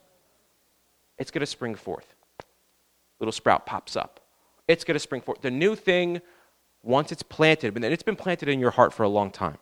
[1.18, 2.16] It's going to spring forth
[3.22, 4.20] little sprout pops up.
[4.68, 5.42] It's going to spring forth.
[5.42, 6.22] The new thing,
[6.84, 9.58] once it's planted, then it's been planted in your heart for a long time.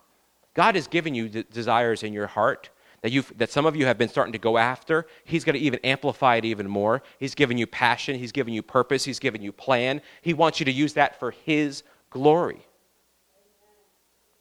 [0.54, 2.69] God has given you d- desires in your heart
[3.02, 5.08] that, you that some of you have been starting to go after.
[5.24, 7.02] He's going to even amplify it even more.
[7.19, 10.02] He's given you passion, He's given you purpose, He's given you plan.
[10.22, 12.65] He wants you to use that for His glory.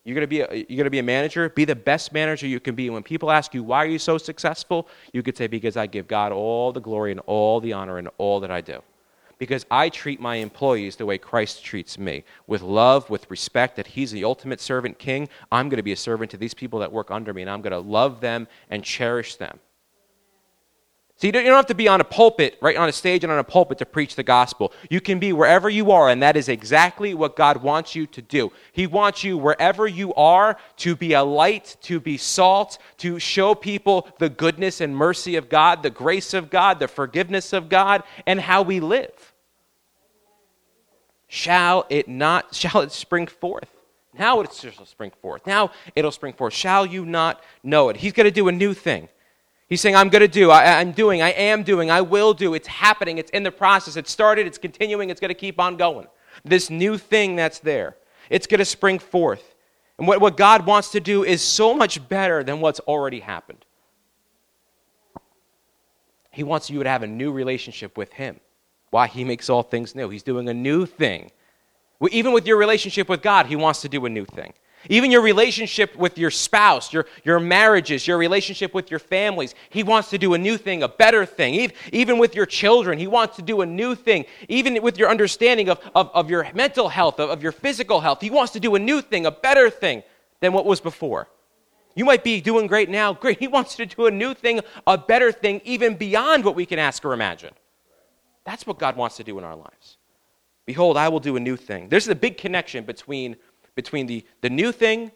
[0.04, 1.50] You're going, to be a, you're going to be a manager.
[1.50, 2.88] Be the best manager you can be.
[2.88, 4.88] When people ask you, why are you so successful?
[5.12, 8.08] You could say, because I give God all the glory and all the honor and
[8.16, 8.80] all that I do
[9.38, 13.86] because I treat my employees the way Christ treats me with love, with respect, that
[13.86, 15.28] He's the ultimate servant king.
[15.50, 17.62] I'm going to be a servant to these people that work under me, and I'm
[17.62, 19.60] going to love them and cherish them.
[21.18, 23.24] So you don't, you don't have to be on a pulpit, right on a stage
[23.24, 24.72] and on a pulpit to preach the gospel.
[24.88, 28.22] You can be wherever you are, and that is exactly what God wants you to
[28.22, 28.52] do.
[28.70, 33.56] He wants you wherever you are to be a light, to be salt, to show
[33.56, 38.04] people the goodness and mercy of God, the grace of God, the forgiveness of God,
[38.24, 39.34] and how we live.
[41.26, 43.74] Shall it not, shall it spring forth?
[44.16, 45.48] Now it shall spring forth.
[45.48, 46.54] Now it'll spring forth.
[46.54, 47.96] Shall you not know it?
[47.96, 49.08] He's going to do a new thing.
[49.68, 52.54] He's saying, I'm going to do, I, am doing, I am doing, I will do.
[52.54, 53.96] It's happening, it's in the process.
[53.96, 56.06] It started, it's continuing, it's going to keep on going.
[56.44, 57.96] This new thing that's there,
[58.30, 59.54] it's going to spring forth.
[59.98, 63.64] And what, what God wants to do is so much better than what's already happened.
[66.30, 68.40] He wants you to have a new relationship with Him.
[68.90, 69.06] Why?
[69.06, 70.08] He makes all things new.
[70.08, 71.30] He's doing a new thing.
[72.10, 74.54] Even with your relationship with God, He wants to do a new thing.
[74.88, 79.82] Even your relationship with your spouse, your, your marriages, your relationship with your families, He
[79.82, 81.70] wants to do a new thing, a better thing.
[81.92, 84.24] Even with your children, He wants to do a new thing.
[84.48, 88.20] Even with your understanding of, of, of your mental health, of, of your physical health,
[88.20, 90.02] He wants to do a new thing, a better thing
[90.40, 91.28] than what was before.
[91.94, 93.40] You might be doing great now, great.
[93.40, 96.78] He wants to do a new thing, a better thing, even beyond what we can
[96.78, 97.52] ask or imagine.
[98.44, 99.98] That's what God wants to do in our lives.
[100.64, 101.88] Behold, I will do a new thing.
[101.88, 103.36] There's a big connection between
[103.78, 105.12] between the, the new thing,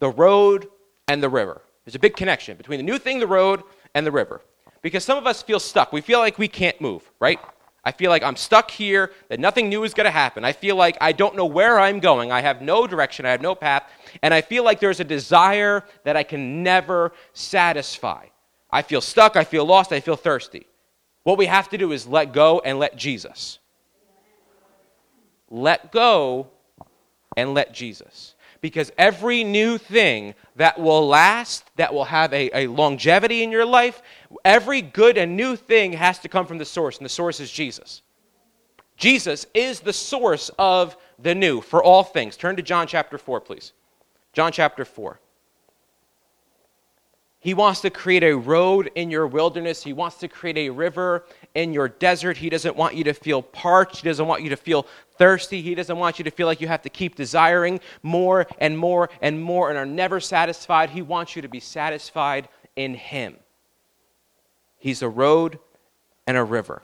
[0.00, 0.66] the road,
[1.06, 1.62] and the river.
[1.84, 3.62] There's a big connection between the new thing, the road,
[3.94, 4.40] and the river.
[4.82, 5.92] Because some of us feel stuck.
[5.92, 7.38] We feel like we can't move, right?
[7.84, 10.44] I feel like I'm stuck here, that nothing new is going to happen.
[10.44, 12.32] I feel like I don't know where I'm going.
[12.32, 13.84] I have no direction, I have no path,
[14.24, 18.26] and I feel like there's a desire that I can never satisfy.
[18.72, 20.66] I feel stuck, I feel lost, I feel thirsty.
[21.22, 23.60] What we have to do is let go and let Jesus.
[25.48, 26.50] Let go
[27.40, 28.34] and let Jesus.
[28.60, 33.64] Because every new thing that will last, that will have a, a longevity in your
[33.64, 34.02] life,
[34.44, 37.50] every good and new thing has to come from the source, and the source is
[37.50, 38.02] Jesus.
[38.96, 42.36] Jesus is the source of the new for all things.
[42.36, 43.72] Turn to John chapter 4, please.
[44.34, 45.18] John chapter 4.
[47.42, 49.82] He wants to create a road in your wilderness.
[49.82, 51.24] He wants to create a river
[51.54, 52.36] in your desert.
[52.36, 54.02] He doesn't want you to feel parched.
[54.02, 54.86] He doesn't want you to feel
[55.16, 55.62] thirsty.
[55.62, 59.10] He doesn't want you to feel like you have to keep desiring more and more
[59.20, 60.90] and more and are never satisfied.
[60.90, 63.36] He wants you to be satisfied in Him.
[64.78, 65.58] He's a road
[66.26, 66.82] and a river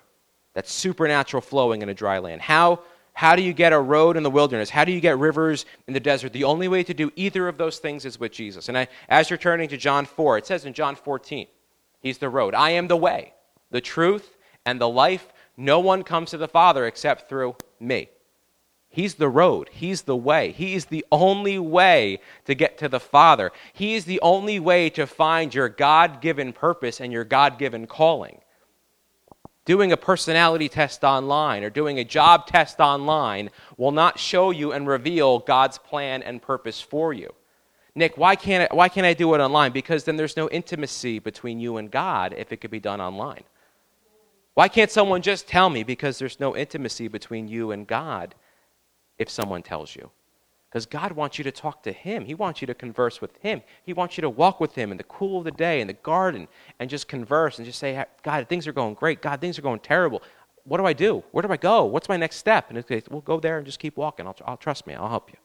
[0.55, 2.43] that's supernatural flowing in a dry land.
[2.43, 2.81] How?
[3.13, 4.69] How do you get a road in the wilderness?
[4.69, 6.35] How do you get rivers in the desert?
[6.35, 8.69] The only way to do either of those things is with Jesus.
[8.69, 11.47] And I, as you're turning to John 4, it says in John 14,
[12.01, 12.55] He's the road.
[12.55, 13.33] I am the way,
[13.71, 14.36] the truth,
[14.67, 15.33] and the life.
[15.57, 18.11] No one comes to the Father except through me.
[18.91, 19.71] He's the road.
[19.73, 20.53] He's the way.
[20.53, 23.53] He is the only way to get to the Father.
[23.73, 27.87] He is the only way to find your God given purpose and your God given
[27.87, 28.41] calling
[29.67, 34.73] doing a personality test online or doing a job test online will not show you
[34.73, 37.35] and reveal God's plan and purpose for you.
[37.95, 39.73] Nick, why can't, I, why can't I do it online?
[39.73, 43.43] Because then there's no intimacy between you and God if it could be done online.
[44.57, 45.83] Why can't someone just tell me?
[45.83, 48.35] Because there's no intimacy between you and God
[49.19, 50.11] if someone tells you.
[50.71, 52.25] Because God wants you to talk to Him.
[52.25, 53.61] He wants you to converse with Him.
[53.85, 55.93] He wants you to walk with Him in the cool of the day, in the
[55.93, 56.49] garden,
[56.81, 59.21] and just converse and just say, God, things are going great.
[59.21, 60.23] God, things are going terrible.
[60.65, 61.23] What do I do?
[61.33, 61.85] Where do I go?
[61.85, 62.71] What's my next step?
[62.71, 64.27] And it's, we'll go there and just keep walking.
[64.27, 64.95] I'll, I'll trust me.
[64.95, 65.39] I'll help you.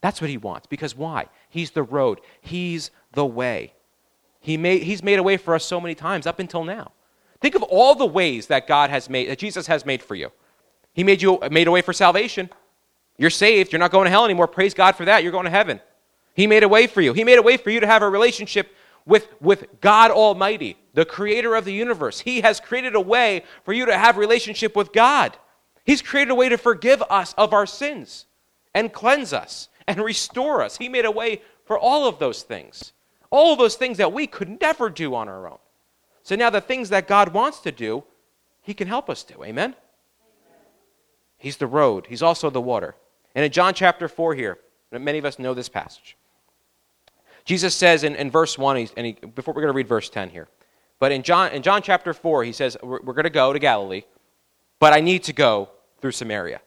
[0.00, 0.66] That's what He wants.
[0.66, 1.28] Because why?
[1.48, 3.74] He's the road, He's the way.
[4.40, 6.90] He made, he's made a way for us so many times up until now.
[7.40, 10.30] Think of all the ways that God has made, that Jesus has made for you.
[10.92, 12.50] He made you made a way for salvation.
[13.16, 13.72] You're saved.
[13.72, 14.46] You're not going to hell anymore.
[14.46, 15.22] Praise God for that.
[15.22, 15.80] You're going to heaven.
[16.34, 17.12] He made a way for you.
[17.12, 18.74] He made a way for you to have a relationship
[19.06, 22.20] with, with God Almighty, the creator of the universe.
[22.20, 25.36] He has created a way for you to have relationship with God.
[25.84, 28.26] He's created a way to forgive us of our sins
[28.74, 30.76] and cleanse us and restore us.
[30.76, 32.92] He made a way for all of those things.
[33.30, 35.58] All of those things that we could never do on our own.
[36.22, 38.04] So now the things that God wants to do,
[38.62, 39.42] He can help us do.
[39.44, 39.74] Amen?
[41.38, 42.06] He's the road.
[42.08, 42.94] He's also the water.
[43.34, 44.58] And in John chapter 4 here,
[44.92, 46.16] many of us know this passage.
[47.44, 50.30] Jesus says in, in verse 1, and he, before we're going to read verse 10
[50.30, 50.48] here,
[50.98, 53.58] but in John, in John chapter 4, he says, We're, we're going to go to
[53.58, 54.02] Galilee,
[54.78, 56.60] but I need to go through Samaria.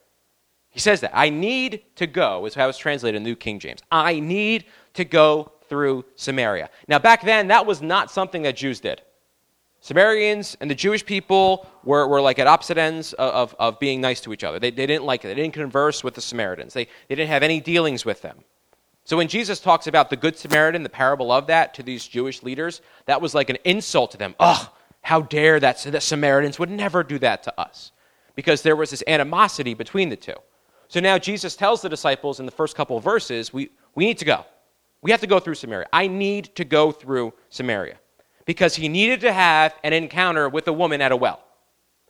[0.71, 1.11] He says that.
[1.13, 3.81] I need to go, is how it's translated in New King James.
[3.91, 6.69] I need to go through Samaria.
[6.87, 9.01] Now, back then, that was not something that Jews did.
[9.83, 14.21] Samaritans and the Jewish people were, were like at opposite ends of, of, being nice
[14.21, 14.57] to each other.
[14.57, 15.27] They, they didn't like it.
[15.27, 16.73] They didn't converse with the Samaritans.
[16.73, 18.45] They, they didn't have any dealings with them.
[19.03, 22.43] So when Jesus talks about the Good Samaritan, the parable of that to these Jewish
[22.43, 24.35] leaders, that was like an insult to them.
[24.39, 24.69] Ugh,
[25.01, 27.91] how dare that the Samaritans would never do that to us.
[28.35, 30.37] Because there was this animosity between the two.
[30.87, 34.25] So now Jesus tells the disciples in the first couple verses, we, we need to
[34.25, 34.45] go.
[35.01, 35.89] We have to go through Samaria.
[35.91, 37.97] I need to go through Samaria
[38.45, 41.43] because he needed to have an encounter with a woman at a well.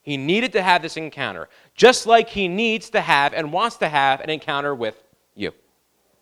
[0.02, 3.88] He needed to have this encounter, just like he needs to have and wants to
[3.88, 5.02] have an encounter with
[5.36, 5.54] you.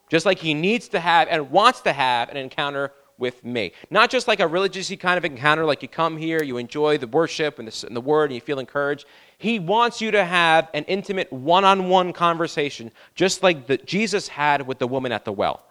[0.10, 3.72] Just like he needs to have and wants to have an encounter with me.
[3.90, 7.08] Not just like a religious kind of encounter, like you come here, you enjoy the
[7.08, 9.06] worship and the, and the word, and you feel encouraged.
[9.38, 14.28] He wants you to have an intimate one on one conversation, just like the, Jesus
[14.28, 15.66] had with the woman at the well.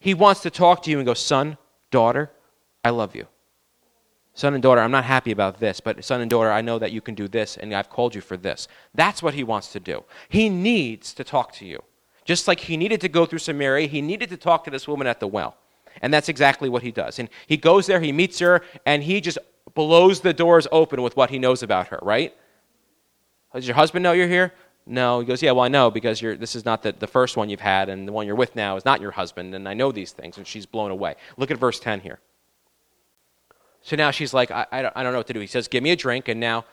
[0.00, 1.56] He wants to talk to you and go, Son,
[1.90, 2.30] daughter,
[2.84, 3.26] I love you.
[4.38, 6.92] Son and daughter, I'm not happy about this, but son and daughter, I know that
[6.92, 8.68] you can do this, and I've called you for this.
[8.94, 10.04] That's what he wants to do.
[10.28, 11.82] He needs to talk to you.
[12.24, 15.08] Just like he needed to go through Samaria, he needed to talk to this woman
[15.08, 15.56] at the well.
[16.02, 17.18] And that's exactly what he does.
[17.18, 19.38] And he goes there, he meets her, and he just
[19.74, 22.32] blows the doors open with what he knows about her, right?
[23.52, 24.54] Does your husband know you're here?
[24.86, 25.18] No.
[25.18, 27.58] He goes, Yeah, well, I know because this is not the, the first one you've
[27.58, 30.12] had, and the one you're with now is not your husband, and I know these
[30.12, 30.38] things.
[30.38, 31.16] And she's blown away.
[31.38, 32.20] Look at verse 10 here.
[33.88, 35.40] So now she's like, I, I, don't, I don't know what to do.
[35.40, 36.28] He says, Give me a drink.
[36.28, 36.66] And now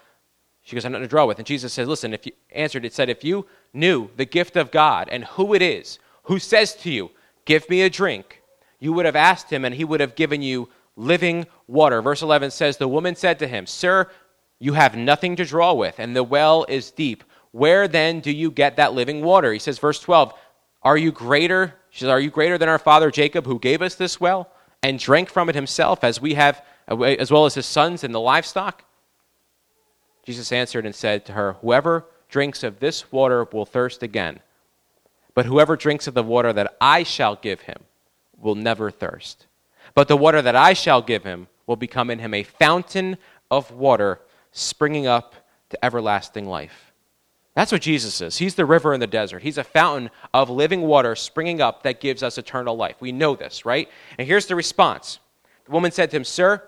[0.64, 1.38] she goes, I'm not to draw with.
[1.38, 4.70] And Jesus says, Listen, if you answered, it said, If you knew the gift of
[4.70, 7.12] God and who it is who says to you,
[7.46, 8.42] Give me a drink,
[8.80, 12.02] you would have asked him, and he would have given you living water.
[12.02, 14.12] Verse 11 says, The woman said to him, Sir,
[14.60, 17.24] you have nothing to draw with, and the well is deep.
[17.52, 19.54] Where then do you get that living water?
[19.54, 20.34] He says, verse 12,
[20.82, 21.76] Are you greater?
[21.92, 24.50] She says, Are you greater than our father Jacob, who gave us this well
[24.84, 28.20] and drank from it himself, as we have as well as his sons and the
[28.20, 28.84] livestock?
[30.26, 34.40] Jesus answered and said to her, Whoever drinks of this water will thirst again.
[35.34, 37.84] But whoever drinks of the water that I shall give him
[38.38, 39.48] will never thirst.
[39.94, 43.18] But the water that I shall give him will become in him a fountain
[43.52, 44.20] of water
[44.52, 45.36] springing up
[45.70, 46.92] to everlasting life.
[47.54, 48.38] That's what Jesus is.
[48.38, 49.42] He's the river in the desert.
[49.42, 52.98] He's a fountain of living water springing up that gives us eternal life.
[53.00, 53.90] We know this, right?
[54.18, 55.20] And here's the response
[55.66, 56.64] The woman said to him, Sir,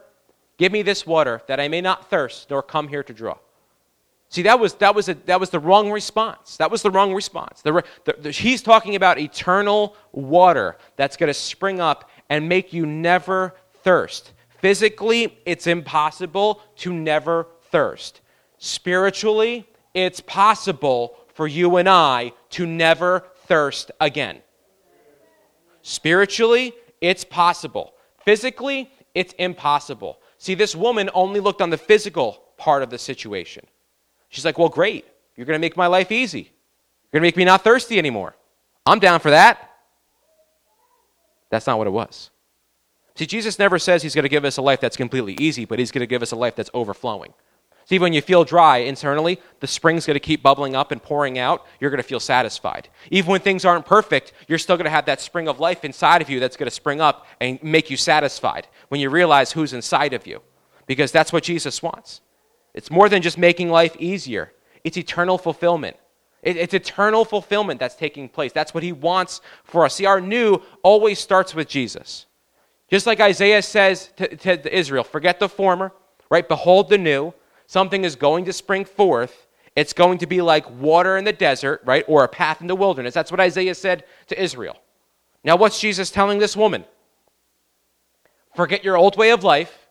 [0.58, 3.38] Give me this water that I may not thirst nor come here to draw.
[4.30, 6.58] See, that was, that was, a, that was the wrong response.
[6.58, 7.62] That was the wrong response.
[7.62, 12.74] The, the, the, he's talking about eternal water that's going to spring up and make
[12.74, 14.34] you never thirst.
[14.60, 18.22] Physically, it's impossible to never thirst.
[18.58, 24.42] Spiritually, it's possible for you and I to never thirst again.
[25.84, 27.94] Spiritually, it's possible.
[28.26, 30.20] Physically, it's impossible.
[30.38, 33.66] See, this woman only looked on the physical part of the situation.
[34.30, 35.06] She's like, Well, great.
[35.36, 36.52] You're going to make my life easy.
[37.12, 38.36] You're going to make me not thirsty anymore.
[38.86, 39.72] I'm down for that.
[41.50, 42.32] That's not what it was.
[43.16, 45.80] See, Jesus never says he's going to give us a life that's completely easy, but
[45.80, 47.34] he's going to give us a life that's overflowing.
[47.88, 51.40] See, when you feel dry internally, the spring's going to keep bubbling up and pouring
[51.40, 51.66] out.
[51.80, 52.90] You're going to feel satisfied.
[53.12, 56.22] Even when things aren't perfect, you're still going to have that spring of life inside
[56.22, 59.72] of you that's going to spring up and make you satisfied when you realize who's
[59.72, 60.42] inside of you.
[60.86, 62.20] Because that's what Jesus wants.
[62.74, 64.52] It's more than just making life easier,
[64.84, 65.96] it's eternal fulfillment.
[66.44, 68.52] It's eternal fulfillment that's taking place.
[68.52, 69.96] That's what he wants for us.
[69.96, 72.26] See, our new always starts with Jesus.
[72.90, 75.92] Just like Isaiah says to, to Israel, forget the former,
[76.30, 76.48] right?
[76.48, 77.34] Behold the new
[77.68, 81.82] something is going to spring forth, it's going to be like water in the desert,
[81.86, 82.04] right?
[82.08, 83.14] Or a path in the wilderness.
[83.14, 84.78] That's what Isaiah said to Israel.
[85.44, 86.84] Now, what's Jesus telling this woman?
[88.56, 89.88] Forget your old way of life.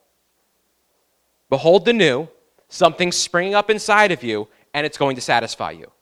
[1.48, 2.28] Behold the new.
[2.68, 5.92] Something's springing up inside of you, and it's going to satisfy you.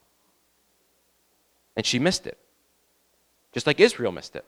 [1.77, 2.39] And she missed it,
[3.53, 4.47] just like Israel missed it.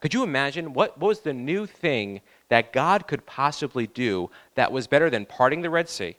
[0.00, 2.20] Could you imagine what, what was the new thing
[2.50, 6.16] that God could possibly do that was better than parting the Red Sea?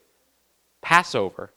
[0.82, 1.52] Passover,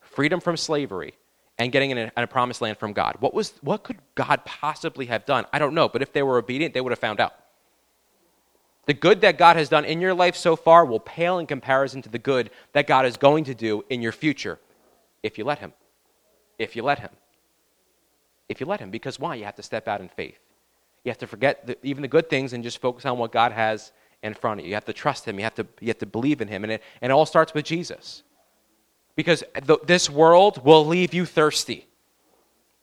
[0.00, 1.14] freedom from slavery,
[1.58, 3.16] and getting in a, in a, promised land from God.
[3.20, 5.44] What, was, what could God possibly have done?
[5.52, 7.34] I don't know, but if they were obedient, they would have found out.
[8.86, 12.02] The good that God has done in your life so far will pale in comparison
[12.02, 14.58] to the good that God is going to do in your future
[15.22, 15.72] if you let Him.
[16.58, 17.10] if you let Him.
[18.48, 18.90] If you let Him.
[18.90, 19.34] Because why?
[19.34, 20.38] You have to step out in faith.
[21.04, 23.52] You have to forget the, even the good things and just focus on what God
[23.52, 24.70] has in front of you.
[24.70, 25.38] You have to trust Him.
[25.38, 26.64] You have to, you have to believe in Him.
[26.64, 28.22] And it, and it all starts with Jesus.
[29.16, 31.86] Because the, this world will leave you thirsty.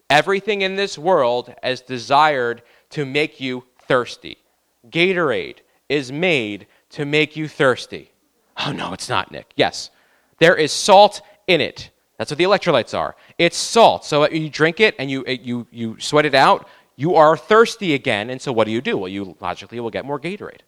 [0.09, 2.61] Everything in this world is desired
[2.91, 4.37] to make you thirsty.
[4.89, 5.57] Gatorade
[5.89, 8.11] is made to make you thirsty.
[8.65, 9.51] Oh, no, it's not, Nick.
[9.55, 9.89] Yes,
[10.39, 11.91] there is salt in it.
[12.17, 13.15] That's what the electrolytes are.
[13.37, 14.05] It's salt.
[14.05, 17.37] So uh, you drink it and you, uh, you, you sweat it out, you are
[17.37, 18.29] thirsty again.
[18.29, 18.97] And so what do you do?
[18.97, 20.61] Well, you logically will get more Gatorade.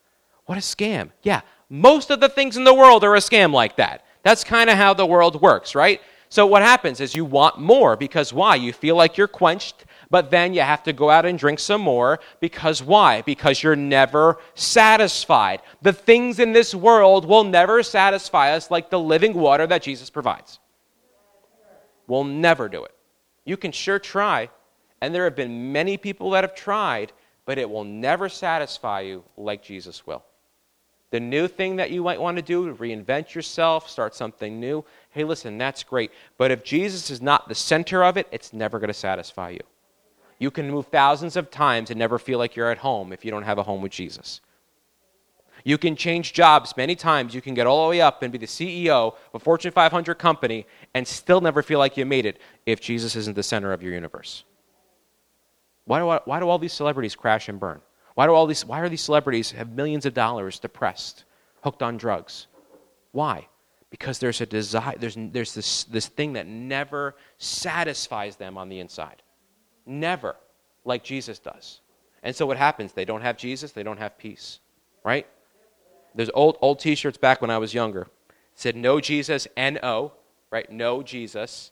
[0.45, 1.09] What a scam.
[1.23, 4.05] Yeah, most of the things in the world are a scam like that.
[4.23, 6.01] That's kind of how the world works, right?
[6.29, 8.55] So what happens is you want more because why?
[8.55, 11.81] You feel like you're quenched, but then you have to go out and drink some
[11.81, 13.21] more because why?
[13.23, 15.61] Because you're never satisfied.
[15.81, 20.09] The things in this world will never satisfy us like the living water that Jesus
[20.09, 20.59] provides.
[22.07, 22.93] We'll never do it.
[23.45, 24.49] You can sure try,
[25.01, 27.11] and there have been many people that have tried,
[27.45, 30.23] but it will never satisfy you like Jesus will.
[31.11, 34.85] The new thing that you might want to do, reinvent yourself, start something new.
[35.09, 36.11] Hey, listen, that's great.
[36.37, 39.61] But if Jesus is not the center of it, it's never going to satisfy you.
[40.37, 43.31] You can move thousands of times and never feel like you're at home if you
[43.31, 44.39] don't have a home with Jesus.
[45.63, 47.33] You can change jobs many times.
[47.33, 50.15] You can get all the way up and be the CEO of a Fortune 500
[50.15, 53.83] company and still never feel like you made it if Jesus isn't the center of
[53.83, 54.43] your universe.
[55.85, 57.81] Why do, I, why do all these celebrities crash and burn?
[58.19, 61.23] Why, do all these, why are these celebrities have millions of dollars depressed,
[61.63, 62.47] hooked on drugs?
[63.13, 63.47] Why?
[63.91, 68.81] Because there's a desire, there's, there's this, this thing that never satisfies them on the
[68.81, 69.23] inside.
[69.85, 70.35] Never,
[70.83, 71.79] like Jesus does.
[72.21, 72.91] And so what happens?
[72.91, 74.59] They don't have Jesus, they don't have peace,
[75.05, 75.25] right?
[76.13, 78.01] There's old, old t shirts back when I was younger.
[78.01, 78.09] It
[78.55, 80.11] said, No Jesus, N O,
[80.51, 80.69] right?
[80.69, 81.71] No Jesus,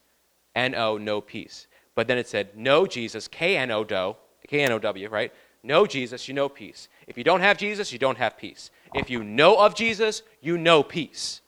[0.56, 1.68] N O, no peace.
[1.93, 5.34] But then it said, No Jesus, K N O W, right?
[5.68, 6.88] Know Jesus, you know peace.
[7.05, 8.72] If you don't have Jesus, you don't have peace.
[8.95, 11.41] If you know of Jesus, you know peace.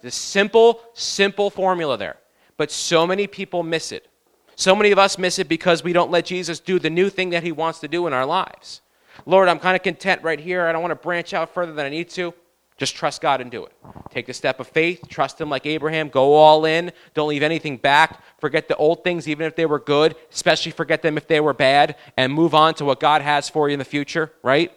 [0.00, 2.16] The simple, simple formula there.
[2.56, 4.08] But so many people miss it.
[4.56, 7.30] So many of us miss it because we don't let Jesus do the new thing
[7.30, 8.80] that he wants to do in our lives.
[9.26, 10.66] Lord, I'm kind of content right here.
[10.66, 12.34] I don't want to branch out further than I need to.
[12.78, 13.72] Just trust God and do it.
[14.10, 17.76] Take the step of faith, trust Him like Abraham, go all in, don't leave anything
[17.76, 18.22] back.
[18.38, 21.54] Forget the old things, even if they were good, especially forget them if they were
[21.54, 24.72] bad, and move on to what God has for you in the future, right?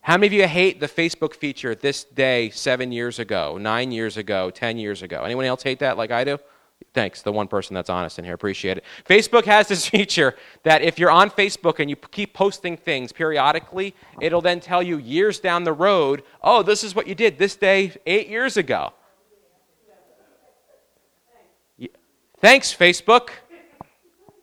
[0.00, 4.16] How many of you hate the Facebook feature this day seven years ago, nine years
[4.16, 5.22] ago, ten years ago?
[5.24, 6.38] Anyone else hate that like I do?
[6.92, 8.34] Thanks, the one person that's honest in here.
[8.34, 8.84] Appreciate it.
[9.06, 13.94] Facebook has this feature that if you're on Facebook and you keep posting things periodically,
[14.20, 17.54] it'll then tell you years down the road, oh, this is what you did this
[17.54, 18.92] day eight years ago.
[22.40, 23.28] Thanks, Facebook.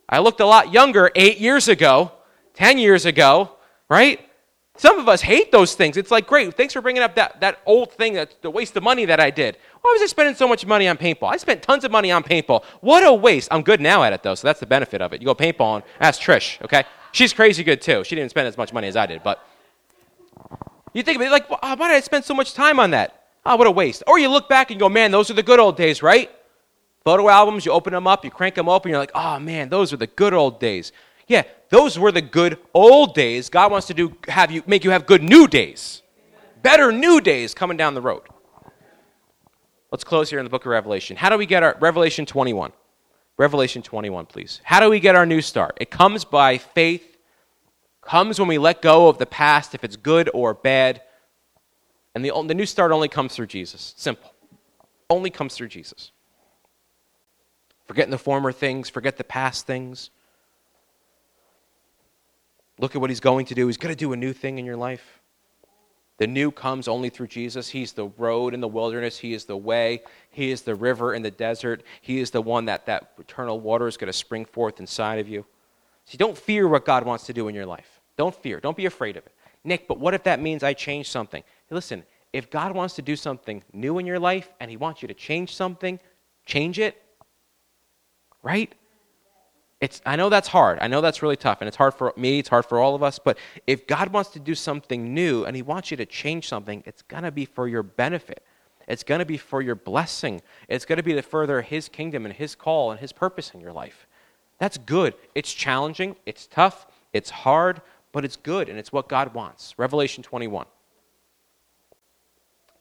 [0.09, 2.11] I looked a lot younger eight years ago,
[2.53, 3.51] 10 years ago,
[3.89, 4.19] right?
[4.75, 5.97] Some of us hate those things.
[5.97, 8.81] It's like, great, thanks for bringing up that, that old thing, that, the waste of
[8.81, 9.57] money that I did.
[9.81, 11.31] Why was I spending so much money on paintball?
[11.31, 12.63] I spent tons of money on paintball.
[12.81, 13.49] What a waste.
[13.51, 15.21] I'm good now at it, though, so that's the benefit of it.
[15.21, 16.85] You go paintball and ask Trish, okay?
[17.11, 18.03] She's crazy good, too.
[18.03, 19.45] She didn't spend as much money as I did, but
[20.93, 23.27] you think of it like, why did I spend so much time on that?
[23.45, 24.01] Oh, what a waste.
[24.07, 26.31] Or you look back and go, man, those are the good old days, right?
[27.03, 29.93] Photo albums, you open them up, you crank them open, you're like, oh, man, those
[29.93, 30.93] are the good old days.
[31.27, 31.43] Yeah,
[31.73, 33.49] those were the good old days.
[33.49, 36.03] God wants to do have you make you have good new days.
[36.61, 38.21] Better new days coming down the road.
[39.91, 41.17] Let's close here in the book of Revelation.
[41.17, 42.73] How do we get our Revelation 21?
[43.37, 44.61] Revelation 21, please.
[44.63, 45.75] How do we get our new start?
[45.81, 47.17] It comes by faith.
[48.01, 51.01] Comes when we let go of the past if it's good or bad.
[52.13, 53.95] And the, the new start only comes through Jesus.
[53.97, 54.31] Simple.
[55.09, 56.11] Only comes through Jesus.
[57.87, 60.11] Forgetting the former things, forget the past things.
[62.79, 63.67] Look at what he's going to do.
[63.67, 65.21] He's going to do a new thing in your life.
[66.17, 67.69] The new comes only through Jesus.
[67.69, 69.17] He's the road in the wilderness.
[69.17, 70.03] He is the way.
[70.29, 71.83] He is the river in the desert.
[72.01, 75.27] He is the one that that eternal water is going to spring forth inside of
[75.27, 75.45] you.
[76.05, 77.99] See, don't fear what God wants to do in your life.
[78.17, 78.59] Don't fear.
[78.59, 79.33] Don't be afraid of it.
[79.63, 81.41] Nick, but what if that means I change something?
[81.67, 85.01] Hey, listen, if God wants to do something new in your life and He wants
[85.01, 85.99] you to change something,
[86.45, 87.01] change it.
[88.43, 88.73] Right?
[89.83, 90.79] It's, I know that's hard.
[90.79, 93.03] I know that's really tough, and it's hard for me, it's hard for all of
[93.03, 93.19] us.
[93.19, 96.83] But if God wants to do something new and He wants you to change something,
[96.85, 98.45] it's going to be for your benefit.
[98.87, 100.41] It's going to be for your blessing.
[100.69, 103.59] It's going to be to further His kingdom and His call and His purpose in
[103.59, 104.07] your life.
[104.57, 105.15] That's good.
[105.35, 107.81] It's challenging, it's tough, it's hard,
[108.13, 109.73] but it's good, and it's what God wants.
[109.77, 110.65] Revelation 21.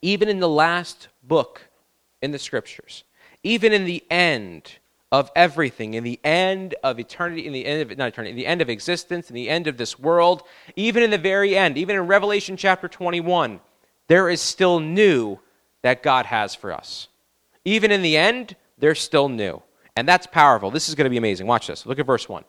[0.03, 1.63] Even in the last book
[2.23, 3.03] in the scriptures,
[3.43, 4.79] even in the end
[5.13, 8.47] of everything, in the end of eternity, in the end of not eternity, in the
[8.47, 10.43] end of existence, in the end of this world,
[10.75, 13.61] even in the very end, even in Revelation chapter 21,
[14.09, 15.39] there is still new
[15.83, 17.09] that God has for us.
[17.67, 19.63] Even in the end, there's still new.
[19.97, 20.71] And that's powerful.
[20.71, 21.47] This is going to be amazing.
[21.47, 21.85] Watch this.
[21.85, 22.43] Look at verse 1.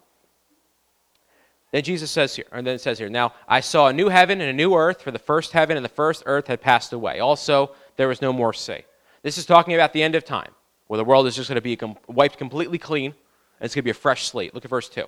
[1.73, 4.39] Then Jesus says here, and then it says here, Now I saw a new heaven
[4.39, 7.19] and a new earth, for the first heaven and the first earth had passed away.
[7.19, 8.85] Also, there was no more sea.
[9.21, 10.51] This is talking about the end of time,
[10.87, 11.77] where the world is just going to be
[12.07, 14.53] wiped completely clean, and it's going to be a fresh slate.
[14.53, 15.05] Look at verse 2.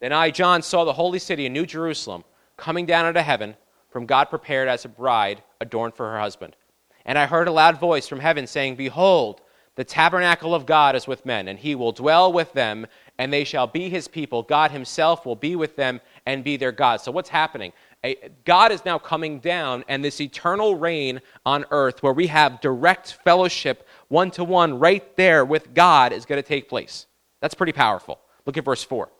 [0.00, 2.24] Then I, John, saw the holy city, a new Jerusalem,
[2.56, 3.56] coming down out of heaven
[3.90, 6.56] from God prepared as a bride adorned for her husband.
[7.06, 9.40] And I heard a loud voice from heaven saying, Behold,
[9.76, 12.86] the tabernacle of God is with men, and he will dwell with them,
[13.18, 14.42] and they shall be his people.
[14.42, 17.00] God himself will be with them and be their God.
[17.00, 17.72] So, what's happening?
[18.44, 23.18] God is now coming down, and this eternal reign on earth, where we have direct
[23.24, 27.06] fellowship one to one right there with God, is going to take place.
[27.40, 28.20] That's pretty powerful.
[28.46, 29.10] Look at verse 4.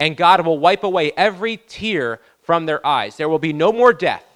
[0.00, 3.16] And God will wipe away every tear from their eyes.
[3.16, 4.26] There will be no more death,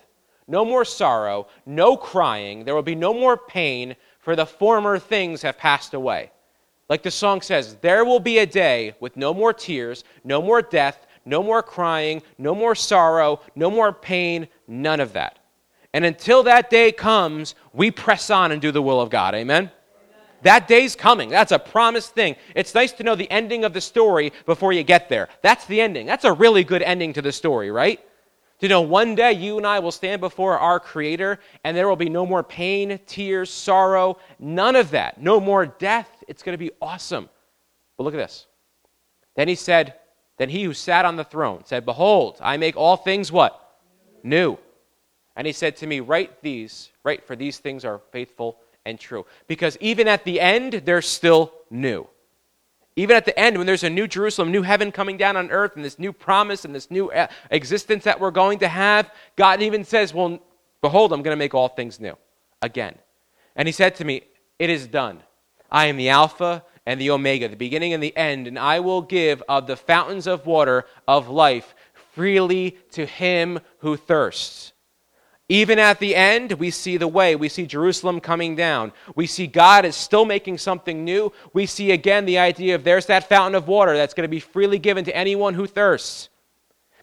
[0.47, 2.65] no more sorrow, no crying.
[2.65, 6.31] There will be no more pain for the former things have passed away.
[6.89, 10.63] Like the song says, there will be a day with no more tears, no more
[10.63, 15.41] death, no more crying, no more sorrow, no more pain, none of that.
[15.93, 19.35] And until that day comes, we press on and do the will of God.
[19.35, 19.73] Amen?
[20.43, 21.29] That day's coming.
[21.29, 22.37] That's a promised thing.
[22.55, 25.29] It's nice to know the ending of the story before you get there.
[25.43, 26.07] That's the ending.
[26.07, 28.01] That's a really good ending to the story, right?
[28.61, 31.97] To know one day you and I will stand before our Creator and there will
[31.97, 35.21] be no more pain, tears, sorrow, none of that.
[35.21, 36.09] No more death.
[36.27, 37.29] It's going to be awesome.
[37.97, 38.47] But look at this.
[39.37, 39.95] Then he said,
[40.39, 43.61] Then he who sat on the throne said, Behold, I make all things what?
[44.25, 44.59] New.
[45.37, 48.59] And he said to me, Write these, write, for these things are faithful
[48.89, 49.27] and true.
[49.47, 52.09] Because even at the end, they're still new.
[52.97, 55.77] Even at the end, when there's a new Jerusalem, new heaven coming down on earth,
[55.77, 59.63] and this new promise and this new uh, existence that we're going to have, God
[59.63, 60.41] even says, Well,
[60.81, 62.17] behold, I'm going to make all things new
[62.61, 62.97] again.
[63.55, 64.23] And he said to me,
[64.59, 65.23] It is done.
[65.71, 69.03] I am the Alpha and the Omega, the beginning and the end, and I will
[69.03, 71.75] give of the fountains of water of life
[72.15, 74.73] freely to him who thirsts.
[75.49, 77.35] Even at the end, we see the way.
[77.35, 78.93] We see Jerusalem coming down.
[79.15, 81.33] We see God is still making something new.
[81.55, 84.41] We see again the idea of there's that fountain of water that's going to be
[84.41, 86.29] freely given to anyone who thirsts.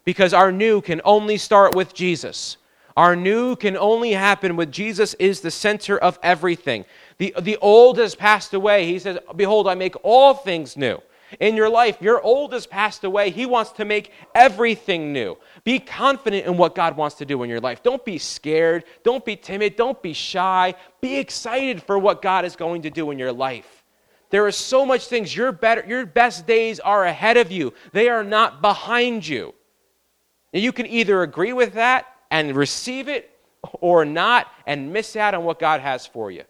[0.04, 2.56] Because our new can only start with Jesus.
[2.96, 6.84] Our new can only happen with Jesus is the center of everything.
[7.18, 8.86] The, the old has passed away.
[8.86, 11.02] He says, Behold, I make all things new
[11.40, 11.98] in your life.
[12.00, 13.30] Your old has passed away.
[13.30, 15.36] He wants to make everything new.
[15.64, 17.82] Be confident in what God wants to do in your life.
[17.82, 18.84] Don't be scared.
[19.02, 19.76] Don't be timid.
[19.76, 20.74] Don't be shy.
[21.00, 23.84] Be excited for what God is going to do in your life.
[24.30, 25.34] There are so much things.
[25.34, 29.54] Your, better, your best days are ahead of you, they are not behind you.
[30.52, 33.30] And you can either agree with that and receive it
[33.80, 36.44] or not and miss out on what God has for you.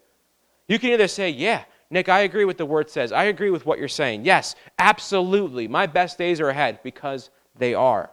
[0.67, 3.11] You can either say, Yeah, Nick, I agree with the word says.
[3.11, 4.25] I agree with what you're saying.
[4.25, 5.67] Yes, absolutely.
[5.67, 8.09] My best days are ahead because they are.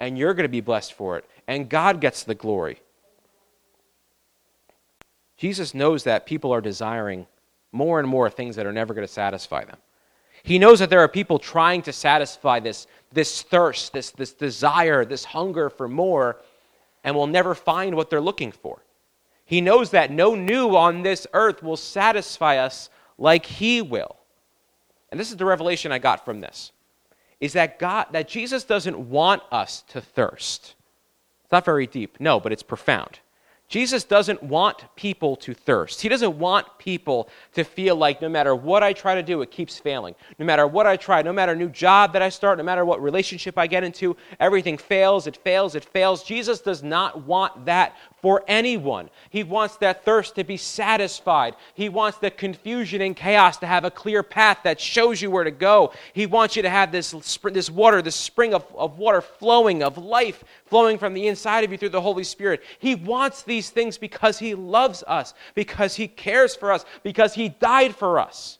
[0.00, 1.24] And you're going to be blessed for it.
[1.46, 2.80] And God gets the glory.
[5.36, 7.26] Jesus knows that people are desiring
[7.72, 9.76] more and more things that are never going to satisfy them.
[10.42, 15.04] He knows that there are people trying to satisfy this, this thirst, this, this desire,
[15.04, 16.38] this hunger for more,
[17.04, 18.82] and will never find what they're looking for.
[19.48, 24.14] He knows that no new on this earth will satisfy us like he will.
[25.10, 26.70] And this is the revelation I got from this.
[27.40, 30.74] Is that God that Jesus doesn't want us to thirst.
[31.44, 32.20] It's not very deep.
[32.20, 33.20] No, but it's profound.
[33.68, 36.00] Jesus doesn't want people to thirst.
[36.00, 39.50] He doesn't want people to feel like no matter what I try to do, it
[39.50, 40.14] keeps failing.
[40.38, 43.02] No matter what I try, no matter new job that I start, no matter what
[43.02, 46.24] relationship I get into, everything fails, it fails, it fails.
[46.24, 49.10] Jesus does not want that for anyone.
[49.30, 51.54] He wants that thirst to be satisfied.
[51.74, 55.44] He wants the confusion and chaos to have a clear path that shows you where
[55.44, 55.92] to go.
[56.12, 57.14] He wants you to have this,
[57.52, 61.72] this water, this spring of, of water flowing, of life flowing from the inside of
[61.72, 62.62] you through the Holy Spirit.
[62.78, 67.48] He wants these things because He loves us, because He cares for us, because He
[67.48, 68.58] died for us.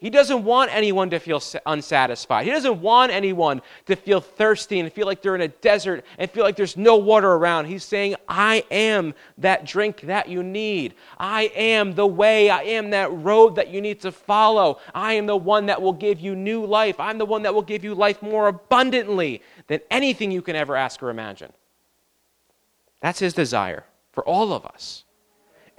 [0.00, 2.46] He doesn't want anyone to feel unsatisfied.
[2.46, 6.30] He doesn't want anyone to feel thirsty and feel like they're in a desert and
[6.30, 7.66] feel like there's no water around.
[7.66, 10.94] He's saying, I am that drink that you need.
[11.18, 12.48] I am the way.
[12.48, 14.78] I am that road that you need to follow.
[14.94, 16.98] I am the one that will give you new life.
[16.98, 20.76] I'm the one that will give you life more abundantly than anything you can ever
[20.76, 21.52] ask or imagine.
[23.00, 25.04] That's his desire for all of us.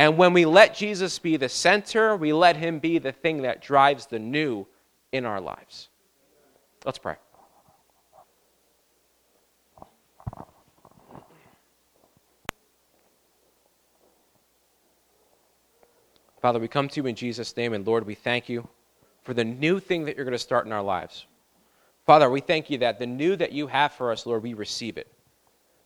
[0.02, 3.62] And when we let Jesus be the center, we let him be the thing that
[3.62, 4.66] drives the new
[5.12, 5.90] in our lives.
[6.84, 7.18] Let's pray.
[16.42, 18.68] Father, we come to you in Jesus' name, and Lord, we thank you
[19.22, 21.28] for the new thing that you're going to start in our lives.
[22.08, 24.98] Father, we thank you that the new that you have for us, Lord, we receive
[24.98, 25.14] it.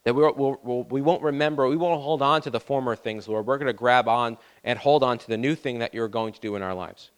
[0.06, 3.28] That we, will we'll, we won't remember, we won't hold on to the former things,
[3.28, 3.46] Lord.
[3.46, 6.32] We're going to grab on and hold on to the new thing that you're going
[6.34, 7.10] to do in our lives.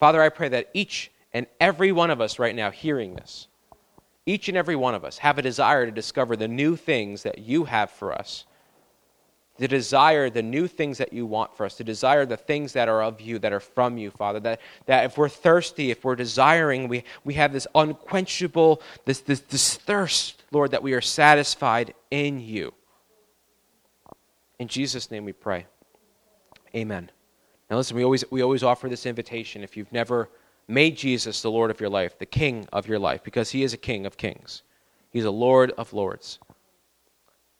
[0.00, 3.48] Father, I pray that each and every one of us right now hearing this,
[4.24, 7.38] each and every one of us have a desire to discover the new things that
[7.38, 8.46] you have for us
[9.62, 12.88] to desire the new things that you want for us, to desire the things that
[12.88, 14.40] are of you, that are from you, Father.
[14.40, 19.38] That, that if we're thirsty, if we're desiring, we, we have this unquenchable, this, this,
[19.38, 22.74] this thirst, Lord, that we are satisfied in you.
[24.58, 25.66] In Jesus' name we pray.
[26.74, 27.08] Amen.
[27.70, 30.28] Now listen, we always, we always offer this invitation if you've never
[30.66, 33.72] made Jesus the Lord of your life, the King of your life, because he is
[33.72, 34.64] a King of kings.
[35.12, 36.40] He's a Lord of lords.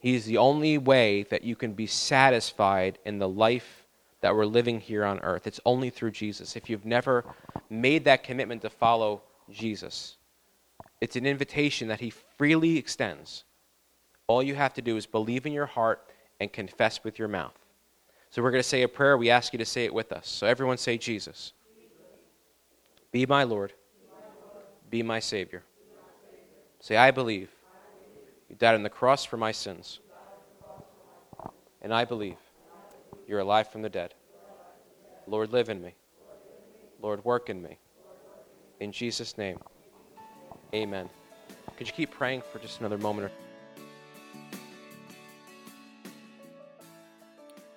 [0.03, 3.87] He's the only way that you can be satisfied in the life
[4.21, 5.47] that we're living here on earth.
[5.47, 6.57] It's only through Jesus.
[6.57, 7.25] If you've never
[7.71, 10.17] made that commitment to follow Jesus,
[11.01, 13.45] it's an invitation that He freely extends.
[14.27, 16.03] All you have to do is believe in your heart
[16.41, 17.57] and confess with your mouth.
[18.31, 19.17] So we're going to say a prayer.
[19.17, 20.29] We ask you to say it with us.
[20.29, 21.53] So everyone say, Jesus,
[23.13, 23.73] be my Lord,
[24.91, 25.63] be my Savior.
[26.81, 27.51] Say, I believe
[28.53, 30.01] you died on the cross for my sins.
[31.81, 32.37] And I believe
[33.27, 34.13] you're alive from the dead.
[35.27, 35.95] Lord, live in me.
[37.01, 37.79] Lord, work in me.
[38.79, 39.59] In Jesus' name,
[40.75, 41.09] amen.
[41.79, 43.33] Could you keep praying for just another moment?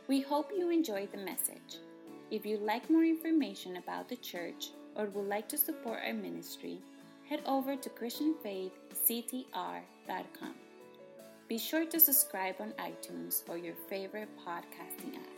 [0.09, 1.77] We hope you enjoyed the message.
[2.31, 6.79] If you'd like more information about the church or would like to support our ministry,
[7.29, 10.64] head over to ChristianFaithCTR.com.
[11.47, 15.34] Be sure to subscribe on iTunes or your favorite podcasting app.